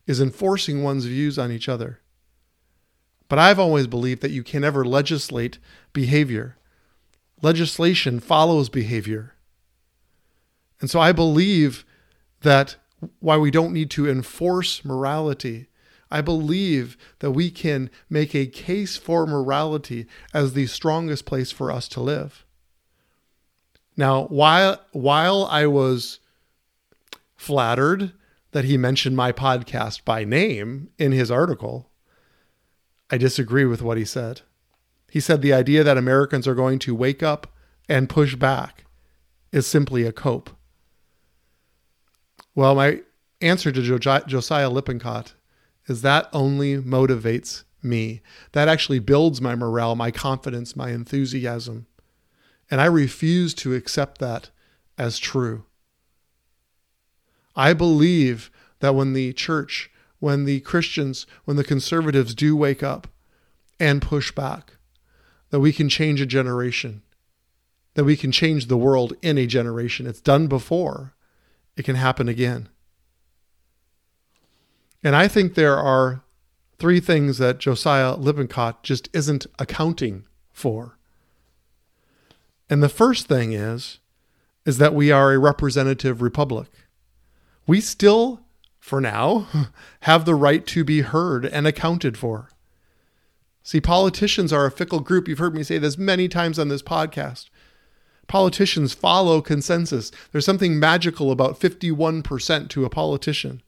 is 0.07 0.21
enforcing 0.21 0.85
one's 0.85 1.07
views 1.07 1.41
on 1.41 1.51
each 1.51 1.69
other. 1.69 1.99
But 3.29 3.41
I've 3.41 3.59
always 3.59 3.89
believed 3.89 4.23
that 4.23 4.31
you 4.31 4.45
can 4.45 4.61
never 4.61 4.85
legislate 4.85 5.59
behavior. 5.93 6.57
Legislation 7.43 8.21
follows 8.21 8.69
behavior. 8.69 9.35
And 10.81 10.89
so 10.89 11.01
I 11.01 11.11
believe 11.11 11.85
that 12.43 12.77
why 13.21 13.37
we 13.37 13.51
don't 13.51 13.73
need 13.73 13.91
to 13.91 14.09
enforce 14.09 14.85
morality. 14.85 15.69
I 16.11 16.21
believe 16.21 16.97
that 17.21 17.31
we 17.31 17.51
can 17.51 17.91
make 18.09 18.35
a 18.35 18.47
case 18.47 18.97
for 18.97 19.27
morality 19.27 20.07
as 20.35 20.53
the 20.53 20.67
strongest 20.67 21.25
place 21.25 21.51
for 21.53 21.71
us 21.71 21.89
to 21.89 22.01
live. 22.01 22.45
Now, 23.97 24.25
while 24.27 24.81
while 24.93 25.45
I 25.51 25.67
was 25.67 26.21
flattered 27.37 28.13
that 28.53 28.65
he 28.65 28.77
mentioned 28.77 29.17
my 29.17 29.33
podcast 29.33 30.05
by 30.05 30.25
name 30.25 30.91
in 30.99 31.13
his 31.13 31.31
article, 31.31 31.91
I 33.11 33.19
disagree 33.19 33.65
with 33.65 33.83
what 33.83 33.99
he 33.99 34.05
said. 34.05 34.43
He 35.11 35.21
said 35.21 35.43
the 35.43 35.53
idea 35.53 35.83
that 35.85 35.97
Americans 35.97 36.47
are 36.47 36.55
going 36.55 36.79
to 36.81 36.95
wake 36.95 37.23
up 37.23 37.53
and 37.89 38.09
push 38.09 38.37
back 38.37 38.85
is 39.53 39.67
simply 39.67 40.05
a 40.05 40.13
cope. 40.13 40.51
Well, 42.55 42.75
my 42.75 43.03
answer 43.41 43.73
to 43.73 43.99
Josiah 43.99 44.71
Lippincott 44.71 45.35
is 45.87 46.03
that 46.03 46.29
only 46.33 46.77
motivates 46.77 47.65
me. 47.83 48.21
That 48.53 48.69
actually 48.69 48.99
builds 48.99 49.41
my 49.41 49.55
morale, 49.55 49.97
my 49.97 50.11
confidence, 50.11 50.77
my 50.77 50.91
enthusiasm. 50.91 51.87
And 52.71 52.81
I 52.81 52.87
refuse 52.87 53.55
to 53.55 53.75
accept 53.75 54.19
that 54.19 54.51
as 54.99 55.19
true. 55.19 55.65
I 57.57 57.73
believe 57.73 58.51
that 58.81 58.95
when 58.95 59.13
the 59.13 59.33
church, 59.33 59.91
when 60.19 60.45
the 60.45 60.61
Christians, 60.61 61.27
when 61.45 61.57
the 61.57 61.65
conservatives 61.65 62.35
do 62.35 62.55
wake 62.57 62.83
up 62.83 63.09
and 63.79 64.03
push 64.03 64.31
back, 64.33 64.75
that 65.51 65.61
we 65.61 65.73
can 65.73 65.89
change 65.89 66.21
a 66.21 66.27
generation, 66.27 67.03
that 67.95 68.05
we 68.05 68.17
can 68.17 68.31
change 68.31 68.67
the 68.67 68.77
world 68.77 69.15
in 69.23 69.37
a 69.37 69.47
generation. 69.47 70.07
It's 70.07 70.21
done 70.21 70.47
before, 70.47 71.15
it 71.77 71.85
can 71.85 71.97
happen 71.97 72.29
again. 72.29 72.69
And 75.03 75.17
I 75.17 75.29
think 75.29 75.55
there 75.55 75.79
are 75.79 76.23
three 76.79 77.01
things 77.01 77.39
that 77.39 77.59
Josiah 77.59 78.17
Lippincott 78.17 78.83
just 78.83 79.09
isn't 79.13 79.47
accounting 79.59 80.25
for. 80.53 80.99
And 82.69 82.83
the 82.83 82.89
first 82.89 83.27
thing 83.27 83.53
is 83.53 83.99
is 84.67 84.79
that 84.79 84.95
we 84.95 85.11
are 85.11 85.33
a 85.33 85.39
representative 85.39 86.21
republic. 86.21 86.69
We 87.67 87.81
still 87.81 88.41
for 88.79 89.01
now 89.01 89.47
have 90.01 90.25
the 90.25 90.35
right 90.35 90.67
to 90.67 90.85
be 90.85 91.01
heard 91.01 91.47
and 91.47 91.67
accounted 91.67 92.17
for. 92.17 92.51
See, 93.63 93.81
politicians 93.81 94.53
are 94.53 94.67
a 94.67 94.71
fickle 94.71 95.01
group. 95.01 95.29
You've 95.29 95.39
heard 95.39 95.55
me 95.55 95.63
say 95.63 95.79
this 95.79 95.99
many 95.99 96.29
times 96.29 96.59
on 96.59 96.69
this 96.69 96.83
podcast. 96.83 97.51
Politicians 98.31 98.95
follow 98.95 99.43
consensus. 99.43 100.13
There's 100.31 100.45
something 100.45 100.79
magical 100.79 101.33
about 101.33 101.59
51% 101.59 102.69
to 102.69 102.85
a 102.85 102.89
politician. 102.89 103.61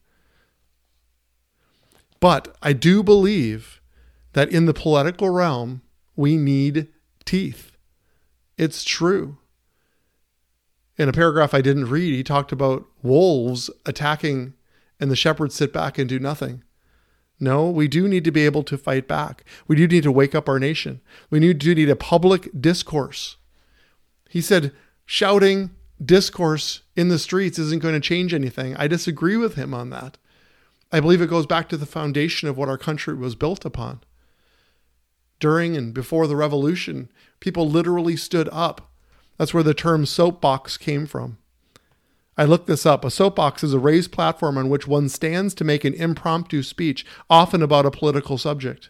But 2.21 2.55
I 2.63 2.71
do 2.71 3.03
believe 3.03 3.81
that 4.31 4.49
in 4.53 4.65
the 4.65 4.73
political 4.73 5.29
realm, 5.29 5.81
we 6.15 6.37
need 6.37 6.87
teeth. 7.25 7.73
It's 8.57 8.85
true. 8.85 9.37
In 10.97 11.09
a 11.09 11.13
paragraph 11.13 11.53
I 11.53 11.59
didn't 11.59 11.89
read, 11.89 12.15
he 12.15 12.23
talked 12.23 12.53
about 12.53 12.85
wolves 13.01 13.69
attacking 13.85 14.53
and 14.97 15.11
the 15.11 15.17
shepherds 15.17 15.55
sit 15.55 15.73
back 15.73 15.97
and 15.97 16.07
do 16.07 16.19
nothing. 16.19 16.63
No, 17.37 17.69
we 17.69 17.89
do 17.89 18.07
need 18.07 18.23
to 18.23 18.31
be 18.31 18.45
able 18.45 18.63
to 18.63 18.77
fight 18.77 19.09
back. 19.09 19.43
We 19.67 19.75
do 19.75 19.89
need 19.89 20.03
to 20.03 20.11
wake 20.13 20.33
up 20.33 20.47
our 20.47 20.57
nation. 20.57 21.01
We 21.29 21.41
need 21.41 21.59
to 21.59 21.75
need 21.75 21.89
a 21.89 21.97
public 21.97 22.49
discourse. 22.61 23.35
He 24.33 24.41
said, 24.41 24.71
shouting 25.05 25.75
discourse 26.03 26.81
in 26.95 27.09
the 27.09 27.19
streets 27.19 27.59
isn't 27.59 27.83
going 27.83 27.93
to 27.93 27.99
change 27.99 28.33
anything. 28.33 28.75
I 28.77 28.87
disagree 28.87 29.37
with 29.37 29.53
him 29.53 29.75
on 29.75 29.91
that. 29.91 30.17
I 30.91 31.01
believe 31.01 31.21
it 31.21 31.29
goes 31.29 31.45
back 31.45 31.69
to 31.69 31.77
the 31.77 31.85
foundation 31.85 32.49
of 32.49 32.57
what 32.57 32.67
our 32.67 32.79
country 32.79 33.13
was 33.13 33.35
built 33.35 33.63
upon. 33.63 33.99
During 35.39 35.77
and 35.77 35.93
before 35.93 36.25
the 36.25 36.35
revolution, 36.35 37.11
people 37.41 37.69
literally 37.69 38.15
stood 38.17 38.49
up. 38.51 38.89
That's 39.37 39.53
where 39.53 39.61
the 39.61 39.75
term 39.75 40.03
soapbox 40.03 40.77
came 40.77 41.05
from. 41.05 41.37
I 42.35 42.45
looked 42.45 42.65
this 42.65 42.87
up. 42.87 43.05
A 43.05 43.11
soapbox 43.11 43.63
is 43.63 43.75
a 43.75 43.79
raised 43.79 44.11
platform 44.11 44.57
on 44.57 44.67
which 44.67 44.87
one 44.87 45.09
stands 45.09 45.53
to 45.53 45.63
make 45.63 45.85
an 45.85 45.93
impromptu 45.93 46.63
speech, 46.63 47.05
often 47.29 47.61
about 47.61 47.85
a 47.85 47.91
political 47.91 48.39
subject. 48.39 48.89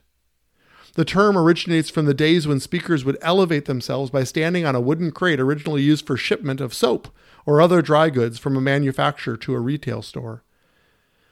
The 0.96 1.06
term 1.06 1.36
originates 1.36 1.90
from 1.90 2.06
the 2.06 2.14
days 2.14 2.48
when 2.48 2.60
speakers 2.60 3.04
would 3.04 3.18
elevate 3.22 3.66
themselves 3.66 4.12
by 4.12 4.24
standing 4.24 4.64
on 4.64 4.76
a 4.76 4.82
wooden 4.82 5.12
crate 5.12 5.40
originally 5.40 5.82
used 5.82 6.06
for 6.06 6.18
shipment 6.18 6.62
of 6.62 6.74
soap 6.74 7.08
or 7.48 7.60
other 7.60 7.82
dry 7.82 8.12
goods 8.12 8.38
from 8.38 8.56
a 8.56 8.62
manufacturer 8.62 9.36
to 9.38 9.56
a 9.56 9.60
retail 9.60 10.04
store. 10.04 10.44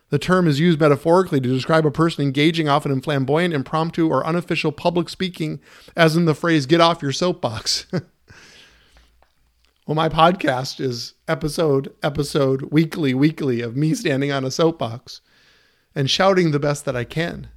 The 0.10 0.18
term 0.18 0.48
is 0.48 0.60
used 0.60 0.80
metaphorically 0.80 1.40
to 1.40 1.48
describe 1.48 1.86
a 1.86 1.92
person 1.92 2.24
engaging 2.24 2.68
often 2.68 2.92
in 2.92 3.02
flamboyant, 3.02 3.54
impromptu, 3.54 4.10
or 4.10 4.26
unofficial 4.26 4.72
public 4.72 5.10
speaking, 5.10 5.62
as 5.96 6.18
in 6.18 6.26
the 6.26 6.36
phrase, 6.36 6.66
get 6.66 6.82
off 6.82 7.04
your 7.04 7.14
soapbox. 7.14 7.86
well, 9.86 9.96
my 9.96 10.10
podcast 10.10 10.82
is 10.82 11.14
episode, 11.28 11.94
episode, 12.02 12.64
weekly, 12.74 13.14
weekly 13.14 13.62
of 13.62 13.78
me 13.78 13.94
standing 13.94 14.32
on 14.32 14.44
a 14.44 14.52
soapbox 14.52 15.22
and 15.94 16.10
shouting 16.10 16.50
the 16.50 16.60
best 16.60 16.84
that 16.86 16.96
I 16.96 17.04
can. 17.04 17.50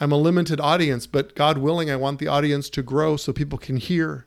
I'm 0.00 0.12
a 0.12 0.16
limited 0.16 0.60
audience, 0.60 1.06
but 1.06 1.34
God 1.34 1.58
willing, 1.58 1.90
I 1.90 1.96
want 1.96 2.18
the 2.18 2.28
audience 2.28 2.70
to 2.70 2.82
grow 2.82 3.16
so 3.16 3.32
people 3.32 3.58
can 3.58 3.76
hear 3.76 4.26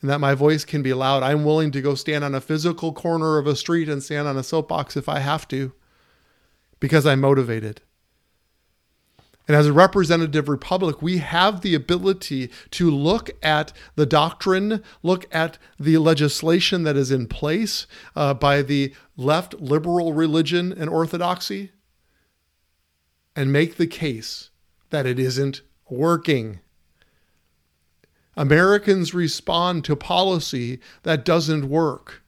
and 0.00 0.08
that 0.08 0.20
my 0.20 0.34
voice 0.34 0.64
can 0.64 0.82
be 0.82 0.94
loud. 0.94 1.22
I'm 1.22 1.44
willing 1.44 1.72
to 1.72 1.82
go 1.82 1.94
stand 1.94 2.22
on 2.22 2.34
a 2.34 2.40
physical 2.40 2.92
corner 2.92 3.38
of 3.38 3.46
a 3.46 3.56
street 3.56 3.88
and 3.88 4.02
stand 4.02 4.28
on 4.28 4.36
a 4.36 4.44
soapbox 4.44 4.96
if 4.96 5.08
I 5.08 5.18
have 5.18 5.48
to 5.48 5.72
because 6.78 7.04
I'm 7.04 7.20
motivated. 7.20 7.82
And 9.48 9.56
as 9.56 9.66
a 9.66 9.72
representative 9.72 10.48
republic, 10.48 11.00
we 11.00 11.18
have 11.18 11.62
the 11.62 11.74
ability 11.74 12.50
to 12.72 12.90
look 12.90 13.30
at 13.42 13.72
the 13.96 14.04
doctrine, 14.04 14.82
look 15.02 15.26
at 15.34 15.56
the 15.80 15.96
legislation 15.96 16.82
that 16.82 16.98
is 16.98 17.10
in 17.10 17.26
place 17.26 17.86
uh, 18.14 18.34
by 18.34 18.60
the 18.60 18.94
left 19.16 19.54
liberal 19.54 20.12
religion 20.12 20.70
and 20.70 20.90
orthodoxy, 20.90 21.72
and 23.34 23.50
make 23.50 23.76
the 23.76 23.86
case 23.86 24.47
that 24.90 25.06
it 25.06 25.18
isn't 25.18 25.62
working. 25.88 26.60
Americans 28.36 29.14
respond 29.14 29.84
to 29.84 29.96
policy 29.96 30.80
that 31.02 31.24
doesn't 31.24 31.68
work 31.68 32.22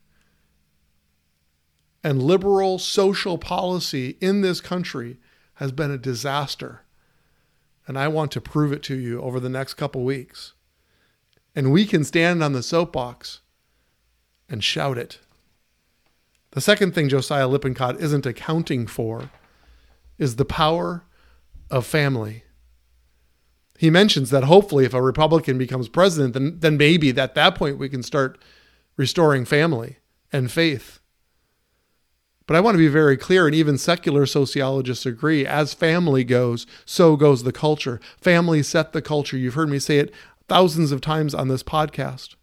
and 2.03 2.23
liberal 2.23 2.79
social 2.79 3.38
policy 3.38 4.16
in 4.20 4.40
this 4.40 4.61
country 4.61 5.18
has 5.55 5.73
been 5.73 5.90
a 5.90 5.99
disaster. 5.99 6.83
And 7.87 7.99
I 7.99 8.09
want 8.09 8.33
to 8.33 8.40
prove 8.40 8.73
it 8.73 8.83
to 8.85 8.96
you 8.96 9.20
over 9.20 9.40
the 9.40 9.49
next 9.49 9.75
couple 9.75 10.05
weeks. 10.05 10.55
And 11.55 11.73
we 11.73 11.85
can 11.85 12.05
stand 12.05 12.42
on 12.42 12.53
the 12.53 12.62
soapbox 12.62 13.40
and 14.49 14.64
shout 14.64 14.96
it. 14.96 15.18
The 16.53 16.61
second 16.61 16.94
thing 16.94 17.09
Josiah 17.09 17.49
Lippincott 17.49 18.01
isn't 18.01 18.27
accounting 18.27 18.87
for 18.87 19.31
is 20.18 20.37
the 20.37 20.44
power 20.44 21.05
of 21.70 21.87
family. 21.87 22.44
He 23.81 23.90
mentions 23.90 24.31
that 24.31 24.45
hopefully, 24.45 24.85
if 24.85 24.95
a 24.95 25.01
Republican 25.03 25.57
becomes 25.59 25.88
president, 25.88 26.35
then, 26.35 26.59
then 26.61 26.77
maybe 26.77 27.09
at 27.19 27.35
that 27.35 27.55
point 27.55 27.79
we 27.79 27.88
can 27.88 28.03
start 28.03 28.38
restoring 28.97 29.45
family 29.45 29.97
and 30.33 30.53
faith 30.53 31.01
but 32.51 32.57
I 32.57 32.61
want 32.62 32.75
to 32.75 32.79
be 32.79 32.88
very 32.88 33.16
clear, 33.16 33.47
and 33.47 33.55
even 33.55 33.79
secular 33.79 34.27
sociologists 34.27 35.07
agree 35.07 35.47
as 35.47 35.73
family 35.73 36.25
goes, 36.25 36.66
so 36.85 37.14
goes 37.14 37.45
the 37.45 37.53
culture. 37.53 38.01
Family 38.21 38.61
set 38.64 38.93
the 38.93 39.01
culture. 39.01 39.37
You've 39.37 39.55
heard 39.55 39.69
me 39.69 39.79
say 39.79 39.99
it 39.99 40.12
thousands 40.49 40.90
of 40.90 41.01
times 41.01 41.33
on 41.33 41.47
this 41.47 41.62
podcast. 41.62 42.35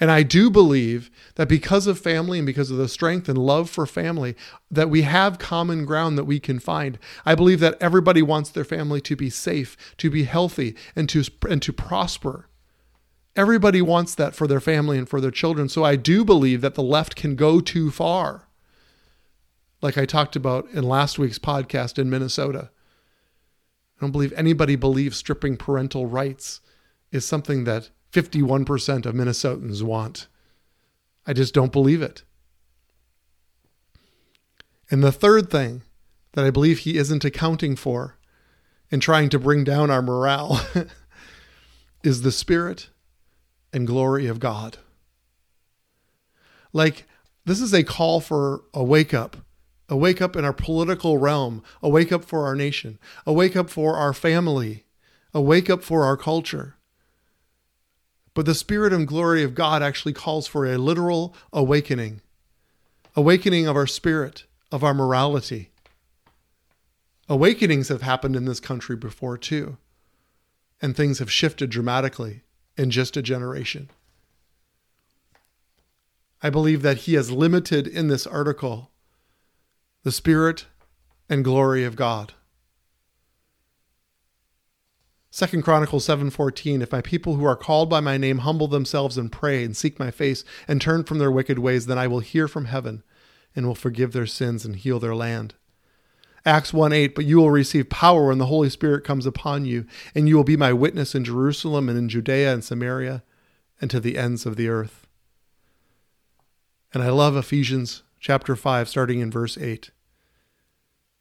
And 0.00 0.10
I 0.10 0.22
do 0.22 0.50
believe 0.50 1.10
that 1.34 1.48
because 1.48 1.86
of 1.86 1.98
family 1.98 2.38
and 2.38 2.46
because 2.46 2.70
of 2.70 2.78
the 2.78 2.88
strength 2.88 3.28
and 3.28 3.36
love 3.36 3.68
for 3.68 3.84
family, 3.84 4.34
that 4.70 4.88
we 4.88 5.02
have 5.02 5.38
common 5.38 5.84
ground 5.84 6.16
that 6.16 6.24
we 6.24 6.40
can 6.40 6.58
find. 6.58 6.98
I 7.26 7.34
believe 7.34 7.60
that 7.60 7.76
everybody 7.82 8.22
wants 8.22 8.48
their 8.48 8.64
family 8.64 9.02
to 9.02 9.14
be 9.14 9.28
safe, 9.28 9.76
to 9.98 10.08
be 10.08 10.24
healthy, 10.24 10.74
and 10.96 11.06
to, 11.10 11.24
and 11.48 11.60
to 11.60 11.72
prosper. 11.74 12.48
Everybody 13.36 13.82
wants 13.82 14.14
that 14.14 14.34
for 14.34 14.46
their 14.46 14.60
family 14.60 14.96
and 14.96 15.08
for 15.08 15.20
their 15.20 15.30
children. 15.30 15.68
So 15.68 15.84
I 15.84 15.96
do 15.96 16.24
believe 16.24 16.62
that 16.62 16.74
the 16.74 16.82
left 16.82 17.14
can 17.14 17.36
go 17.36 17.60
too 17.60 17.90
far. 17.90 18.48
Like 19.82 19.98
I 19.98 20.06
talked 20.06 20.34
about 20.34 20.68
in 20.70 20.82
last 20.82 21.18
week's 21.18 21.38
podcast 21.38 21.98
in 21.98 22.08
Minnesota. 22.08 22.70
I 23.98 24.00
don't 24.00 24.12
believe 24.12 24.32
anybody 24.32 24.76
believes 24.76 25.18
stripping 25.18 25.58
parental 25.58 26.06
rights 26.06 26.60
is 27.12 27.26
something 27.26 27.64
that 27.64 27.90
51% 28.12 29.06
of 29.06 29.14
Minnesotans 29.14 29.82
want. 29.82 30.26
I 31.26 31.32
just 31.32 31.54
don't 31.54 31.72
believe 31.72 32.02
it. 32.02 32.24
And 34.90 35.04
the 35.04 35.12
third 35.12 35.50
thing 35.50 35.82
that 36.32 36.44
I 36.44 36.50
believe 36.50 36.80
he 36.80 36.96
isn't 36.96 37.24
accounting 37.24 37.76
for 37.76 38.18
in 38.90 39.00
trying 39.00 39.28
to 39.30 39.38
bring 39.38 39.62
down 39.62 39.90
our 39.90 40.02
morale 40.02 40.60
is 42.02 42.22
the 42.22 42.32
spirit 42.32 42.90
and 43.72 43.86
glory 43.86 44.26
of 44.26 44.40
God. 44.40 44.78
Like, 46.72 47.06
this 47.44 47.60
is 47.60 47.72
a 47.72 47.84
call 47.84 48.20
for 48.20 48.62
a 48.74 48.82
wake 48.82 49.14
up, 49.14 49.36
a 49.88 49.96
wake 49.96 50.20
up 50.20 50.36
in 50.36 50.44
our 50.44 50.52
political 50.52 51.18
realm, 51.18 51.62
a 51.82 51.88
wake 51.88 52.12
up 52.12 52.24
for 52.24 52.44
our 52.44 52.54
nation, 52.54 52.98
a 53.26 53.32
wake 53.32 53.56
up 53.56 53.70
for 53.70 53.96
our 53.96 54.12
family, 54.12 54.84
a 55.32 55.40
wake 55.40 55.70
up 55.70 55.82
for 55.82 56.04
our 56.04 56.16
culture. 56.16 56.76
But 58.34 58.46
the 58.46 58.54
spirit 58.54 58.92
and 58.92 59.06
glory 59.06 59.42
of 59.42 59.54
God 59.54 59.82
actually 59.82 60.12
calls 60.12 60.46
for 60.46 60.64
a 60.64 60.78
literal 60.78 61.34
awakening, 61.52 62.20
awakening 63.16 63.66
of 63.66 63.76
our 63.76 63.86
spirit, 63.86 64.44
of 64.70 64.84
our 64.84 64.94
morality. 64.94 65.70
Awakenings 67.28 67.88
have 67.88 68.02
happened 68.02 68.36
in 68.36 68.44
this 68.44 68.60
country 68.60 68.96
before 68.96 69.36
too, 69.36 69.76
and 70.80 70.96
things 70.96 71.18
have 71.18 71.30
shifted 71.30 71.70
dramatically 71.70 72.42
in 72.76 72.90
just 72.90 73.16
a 73.16 73.22
generation. 73.22 73.90
I 76.42 76.50
believe 76.50 76.82
that 76.82 76.98
he 76.98 77.14
has 77.14 77.30
limited 77.30 77.86
in 77.86 78.08
this 78.08 78.26
article 78.26 78.90
the 80.02 80.12
spirit 80.12 80.66
and 81.28 81.44
glory 81.44 81.84
of 81.84 81.96
God. 81.96 82.32
Second 85.40 85.62
Chronicles 85.62 86.04
7:14 86.04 86.82
If 86.82 86.92
my 86.92 87.00
people 87.00 87.36
who 87.36 87.46
are 87.46 87.56
called 87.56 87.88
by 87.88 88.00
my 88.00 88.18
name 88.18 88.40
humble 88.40 88.68
themselves 88.68 89.16
and 89.16 89.32
pray 89.32 89.64
and 89.64 89.74
seek 89.74 89.98
my 89.98 90.10
face 90.10 90.44
and 90.68 90.82
turn 90.82 91.02
from 91.02 91.16
their 91.16 91.30
wicked 91.30 91.58
ways 91.58 91.86
then 91.86 91.96
I 91.96 92.06
will 92.08 92.20
hear 92.20 92.46
from 92.46 92.66
heaven 92.66 93.02
and 93.56 93.66
will 93.66 93.74
forgive 93.74 94.12
their 94.12 94.26
sins 94.26 94.66
and 94.66 94.76
heal 94.76 94.98
their 94.98 95.14
land. 95.14 95.54
Acts 96.44 96.74
1 96.74 96.92
8, 96.92 97.14
but 97.14 97.24
you 97.24 97.38
will 97.38 97.50
receive 97.50 97.88
power 97.88 98.26
when 98.26 98.36
the 98.36 98.52
Holy 98.52 98.68
Spirit 98.68 99.02
comes 99.02 99.24
upon 99.24 99.64
you, 99.64 99.86
and 100.14 100.28
you 100.28 100.36
will 100.36 100.44
be 100.44 100.58
my 100.58 100.74
witness 100.74 101.14
in 101.14 101.24
Jerusalem 101.24 101.88
and 101.88 101.96
in 101.96 102.10
Judea 102.10 102.52
and 102.52 102.62
Samaria 102.62 103.22
and 103.80 103.90
to 103.90 103.98
the 103.98 104.18
ends 104.18 104.44
of 104.44 104.56
the 104.56 104.68
earth. 104.68 105.06
And 106.92 107.02
I 107.02 107.08
love 107.08 107.34
Ephesians 107.34 108.02
chapter 108.18 108.54
5, 108.54 108.90
starting 108.90 109.20
in 109.20 109.30
verse 109.30 109.56
8. 109.56 109.90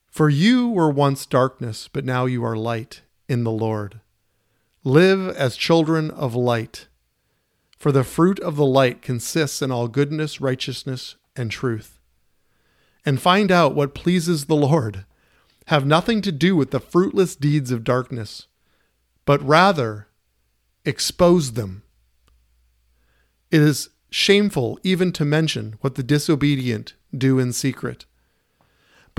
For 0.07 0.27
you 0.27 0.67
were 0.67 0.91
once 0.91 1.25
darkness, 1.25 1.87
but 1.87 2.03
now 2.03 2.25
you 2.25 2.43
are 2.43 2.57
light 2.57 3.03
in 3.29 3.45
the 3.45 3.51
Lord. 3.51 4.01
Live 4.83 5.35
as 5.35 5.57
children 5.57 6.09
of 6.11 6.35
light. 6.35 6.87
For 7.77 7.91
the 7.91 8.03
fruit 8.03 8.39
of 8.39 8.55
the 8.55 8.65
light 8.65 9.01
consists 9.01 9.61
in 9.61 9.71
all 9.71 9.87
goodness, 9.87 10.39
righteousness, 10.39 11.15
and 11.35 11.51
truth. 11.51 11.99
And 13.05 13.21
find 13.21 13.51
out 13.51 13.75
what 13.75 13.95
pleases 13.95 14.45
the 14.45 14.55
Lord 14.55 15.05
have 15.67 15.85
nothing 15.85 16.21
to 16.21 16.31
do 16.31 16.55
with 16.55 16.71
the 16.71 16.79
fruitless 16.79 17.35
deeds 17.35 17.69
of 17.69 17.83
darkness, 17.83 18.47
but 19.25 19.39
rather 19.45 20.07
expose 20.83 21.53
them. 21.53 21.83
It 23.51 23.61
is 23.61 23.89
shameful 24.09 24.79
even 24.81 25.11
to 25.11 25.25
mention 25.25 25.75
what 25.81 25.93
the 25.95 26.03
disobedient 26.03 26.95
do 27.15 27.37
in 27.37 27.53
secret. 27.53 28.05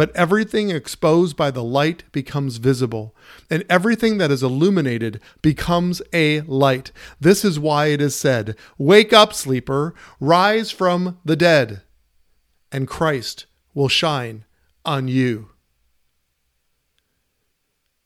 But 0.01 0.17
everything 0.17 0.71
exposed 0.71 1.37
by 1.37 1.51
the 1.51 1.63
light 1.63 2.05
becomes 2.11 2.57
visible, 2.57 3.15
and 3.51 3.67
everything 3.69 4.17
that 4.17 4.31
is 4.31 4.43
illuminated 4.43 5.21
becomes 5.43 6.01
a 6.15 6.41
light. 6.41 6.91
This 7.21 7.45
is 7.45 7.61
why 7.61 7.89
it 7.89 8.01
is 8.01 8.17
said, 8.17 8.57
Wake 8.79 9.13
up, 9.13 9.35
sleeper, 9.35 9.95
rise 10.19 10.71
from 10.71 11.19
the 11.23 11.37
dead, 11.37 11.83
and 12.73 12.89
Christ 12.89 13.45
will 13.75 13.89
shine 13.89 14.47
on 14.87 15.07
you. 15.07 15.51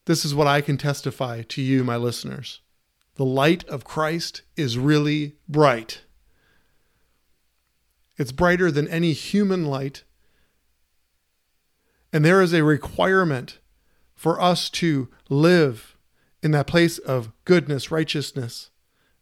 This 0.07 0.25
is 0.25 0.35
what 0.35 0.49
I 0.49 0.63
can 0.63 0.77
testify 0.77 1.43
to 1.43 1.63
you, 1.63 1.85
my 1.85 1.97
listeners. 1.97 2.61
The 3.15 3.25
light 3.25 3.63
of 3.69 3.85
Christ 3.85 4.43
is 4.57 4.79
really 4.79 5.37
bright. 5.49 6.03
It's 8.19 8.33
brighter 8.33 8.73
than 8.73 8.89
any 8.89 9.13
human 9.13 9.65
light. 9.65 10.03
And 12.14 12.24
there 12.24 12.40
is 12.40 12.55
a 12.55 12.62
requirement 12.62 13.59
for 14.14 14.40
us 14.40 14.70
to 14.70 15.09
live 15.29 15.96
in 16.44 16.53
that 16.53 16.68
place 16.68 16.96
of 16.98 17.33
goodness, 17.44 17.90
righteousness, 17.90 18.70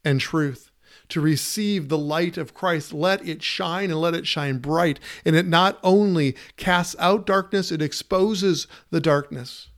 and 0.05 0.21
truth. 0.21 0.71
To 1.09 1.21
receive 1.23 1.89
the 1.89 1.97
light 1.97 2.37
of 2.37 2.53
Christ, 2.53 2.93
let 2.93 3.27
it 3.27 3.43
shine 3.43 3.91
and 3.91 3.99
let 3.99 4.15
it 4.15 4.27
shine 4.27 4.59
bright. 4.59 5.01
And 5.25 5.35
it 5.35 5.47
not 5.47 5.79
only 5.83 6.37
casts 6.59 6.95
out 6.99 7.25
darkness, 7.25 7.73
it 7.73 7.81
exposes 7.81 8.67
the 8.91 9.01
darkness. 9.01 9.71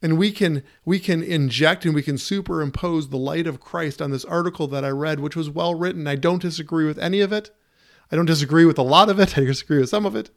And 0.00 0.16
we 0.16 0.32
can 0.32 0.62
we 0.86 0.98
can 0.98 1.22
inject 1.22 1.84
and 1.84 1.94
we 1.94 2.02
can 2.02 2.16
superimpose 2.16 3.08
the 3.08 3.18
light 3.18 3.46
of 3.46 3.60
Christ 3.60 4.00
on 4.00 4.10
this 4.10 4.24
article 4.24 4.68
that 4.68 4.86
I 4.86 4.90
read 4.90 5.20
which 5.20 5.36
was 5.36 5.50
well 5.50 5.74
written. 5.74 6.06
I 6.06 6.16
don't 6.16 6.40
disagree 6.40 6.86
with 6.86 6.98
any 6.98 7.20
of 7.20 7.32
it. 7.32 7.50
I 8.10 8.16
don't 8.16 8.26
disagree 8.26 8.64
with 8.64 8.78
a 8.78 8.82
lot 8.82 9.10
of 9.10 9.20
it. 9.20 9.36
I 9.36 9.42
disagree 9.42 9.80
with 9.80 9.90
some 9.90 10.06
of 10.06 10.16
it 10.16 10.30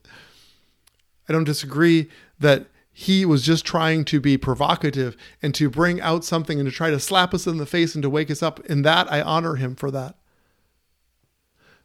I 1.32 1.34
don't 1.34 1.46
disagree 1.46 2.10
that 2.40 2.68
he 2.92 3.24
was 3.24 3.42
just 3.42 3.66
trying 3.66 4.04
to 4.04 4.20
be 4.20 4.38
provocative 4.38 5.16
and 5.42 5.56
to 5.56 5.70
bring 5.70 6.02
out 6.02 6.26
something 6.26 6.60
and 6.60 6.68
to 6.68 6.76
try 6.76 6.90
to 6.90 7.00
slap 7.00 7.34
us 7.34 7.48
in 7.48 7.56
the 7.56 7.66
face 7.66 7.96
and 7.96 8.02
to 8.04 8.10
wake 8.10 8.30
us 8.30 8.44
up 8.44 8.60
in 8.66 8.82
that 8.82 9.10
I 9.10 9.22
honor 9.22 9.56
him 9.56 9.76
for 9.76 9.90
that 9.92 10.18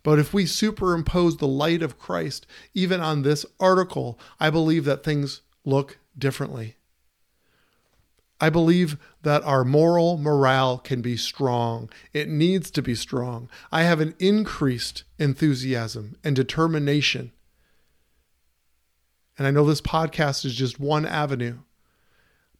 but 0.02 0.18
if 0.18 0.35
we 0.35 0.46
superimpose 0.46 1.37
the 1.37 1.46
light 1.46 1.80
of 1.80 1.96
Christ 1.96 2.44
even 2.74 3.00
on 3.00 3.22
this 3.22 3.46
article 3.61 4.18
I 4.40 4.50
believe 4.50 4.85
that 4.87 5.04
things 5.04 5.42
look 5.64 5.98
differently 6.18 6.74
I 8.40 8.50
believe 8.50 8.98
that 9.22 9.44
our 9.44 9.64
moral 9.64 10.18
morale 10.18 10.78
can 10.78 11.00
be 11.00 11.16
strong. 11.16 11.88
It 12.12 12.28
needs 12.28 12.70
to 12.72 12.82
be 12.82 12.94
strong. 12.94 13.48
I 13.72 13.85
have 13.85 14.00
an 14.00 14.14
increased 14.18 15.04
enthusiasm 15.18 16.16
and 16.22 16.35
determination. 16.35 17.32
And 19.38 19.46
I 19.46 19.51
know 19.51 19.64
this 19.64 19.81
podcast 19.81 20.44
is 20.44 20.55
just 20.55 20.81
one 20.81 21.07
avenue. 21.07 21.59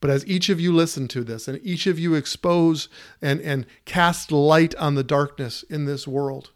But 0.01 0.11
as 0.11 0.27
each 0.27 0.49
of 0.49 0.61
you 0.61 0.75
listen 0.75 1.09
to 1.09 1.25
this 1.25 1.49
and 1.49 1.59
each 1.62 1.87
of 1.87 1.99
you 1.99 2.15
expose 2.15 2.89
and, 3.23 3.41
and 3.41 3.67
cast 3.87 4.31
light 4.31 4.75
on 4.77 4.95
the 4.95 5.05
darkness 5.05 5.62
in 5.62 5.87
this 5.87 6.07
world, 6.07 6.51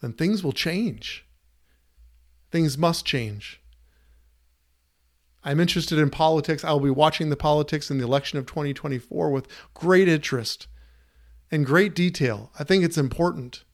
then 0.00 0.12
things 0.12 0.42
will 0.42 0.52
change. 0.52 1.24
Things 2.50 2.76
must 2.76 3.04
change. 3.04 3.60
I'm 5.44 5.60
interested 5.60 5.98
in 5.98 6.10
politics. 6.10 6.64
I'll 6.64 6.80
be 6.80 6.90
watching 6.90 7.30
the 7.30 7.36
politics 7.36 7.90
in 7.90 7.98
the 7.98 8.04
election 8.04 8.38
of 8.38 8.46
2024 8.46 9.30
with 9.30 9.46
great 9.72 10.08
interest 10.08 10.66
and 11.50 11.64
great 11.64 11.94
detail. 11.94 12.50
I 12.58 12.64
think 12.64 12.84
it's 12.84 12.98
important. 12.98 13.64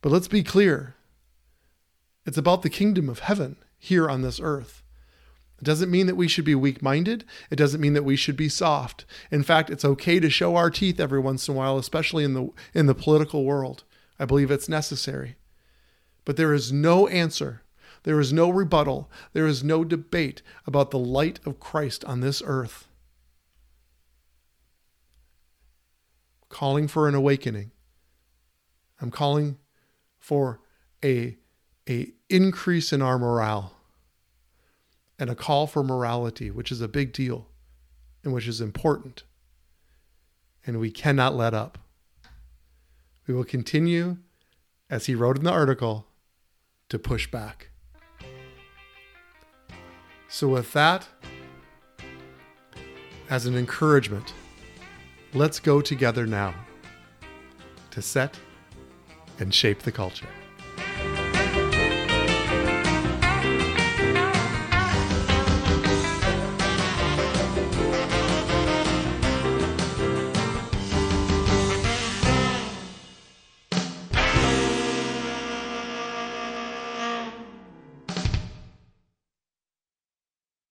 But 0.00 0.10
let's 0.10 0.28
be 0.28 0.42
clear 0.42 0.94
it's 2.26 2.38
about 2.38 2.62
the 2.62 2.70
kingdom 2.70 3.08
of 3.08 3.20
heaven 3.20 3.56
here 3.84 4.08
on 4.08 4.22
this 4.22 4.40
earth. 4.40 4.82
It 5.58 5.64
doesn't 5.64 5.90
mean 5.90 6.06
that 6.06 6.16
we 6.16 6.28
should 6.28 6.44
be 6.44 6.54
weak 6.54 6.82
minded. 6.82 7.24
It 7.50 7.56
doesn't 7.56 7.80
mean 7.80 7.94
that 7.94 8.04
we 8.04 8.16
should 8.16 8.36
be 8.36 8.48
soft. 8.48 9.04
In 9.30 9.42
fact, 9.42 9.70
it's 9.70 9.84
okay 9.84 10.20
to 10.20 10.28
show 10.28 10.56
our 10.56 10.70
teeth 10.70 10.98
every 10.98 11.20
once 11.20 11.48
in 11.48 11.54
a 11.54 11.56
while, 11.56 11.78
especially 11.78 12.24
in 12.24 12.34
the, 12.34 12.50
in 12.74 12.86
the 12.86 12.94
political 12.94 13.44
world. 13.44 13.84
I 14.18 14.24
believe 14.24 14.50
it's 14.50 14.68
necessary. 14.68 15.36
But 16.24 16.36
there 16.36 16.52
is 16.52 16.72
no 16.72 17.06
answer 17.08 17.64
there 18.04 18.20
is 18.20 18.32
no 18.32 18.50
rebuttal. 18.50 19.10
There 19.32 19.46
is 19.46 19.64
no 19.64 19.82
debate 19.82 20.42
about 20.66 20.90
the 20.90 20.98
light 20.98 21.40
of 21.44 21.58
Christ 21.58 22.04
on 22.04 22.20
this 22.20 22.42
earth. 22.46 22.86
Calling 26.50 26.86
for 26.86 27.08
an 27.08 27.14
awakening. 27.14 27.72
I'm 29.00 29.10
calling 29.10 29.58
for 30.18 30.60
a, 31.02 31.36
a 31.88 32.12
increase 32.28 32.92
in 32.92 33.02
our 33.02 33.18
morale 33.18 33.73
and 35.18 35.30
a 35.30 35.34
call 35.34 35.66
for 35.66 35.82
morality, 35.82 36.50
which 36.50 36.72
is 36.72 36.80
a 36.80 36.88
big 36.88 37.12
deal 37.12 37.48
and 38.24 38.32
which 38.32 38.48
is 38.48 38.60
important. 38.60 39.22
And 40.66 40.80
we 40.80 40.90
cannot 40.90 41.34
let 41.34 41.54
up. 41.54 41.78
We 43.26 43.34
will 43.34 43.44
continue, 43.44 44.18
as 44.90 45.06
he 45.06 45.14
wrote 45.14 45.38
in 45.38 45.44
the 45.44 45.52
article, 45.52 46.06
to 46.88 46.98
push 46.98 47.30
back. 47.30 47.68
So, 50.28 50.48
with 50.48 50.72
that, 50.72 51.06
as 53.30 53.46
an 53.46 53.56
encouragement, 53.56 54.32
let's 55.32 55.60
go 55.60 55.80
together 55.80 56.26
now 56.26 56.54
to 57.90 58.02
set 58.02 58.38
and 59.38 59.54
shape 59.54 59.82
the 59.82 59.92
culture. 59.92 60.28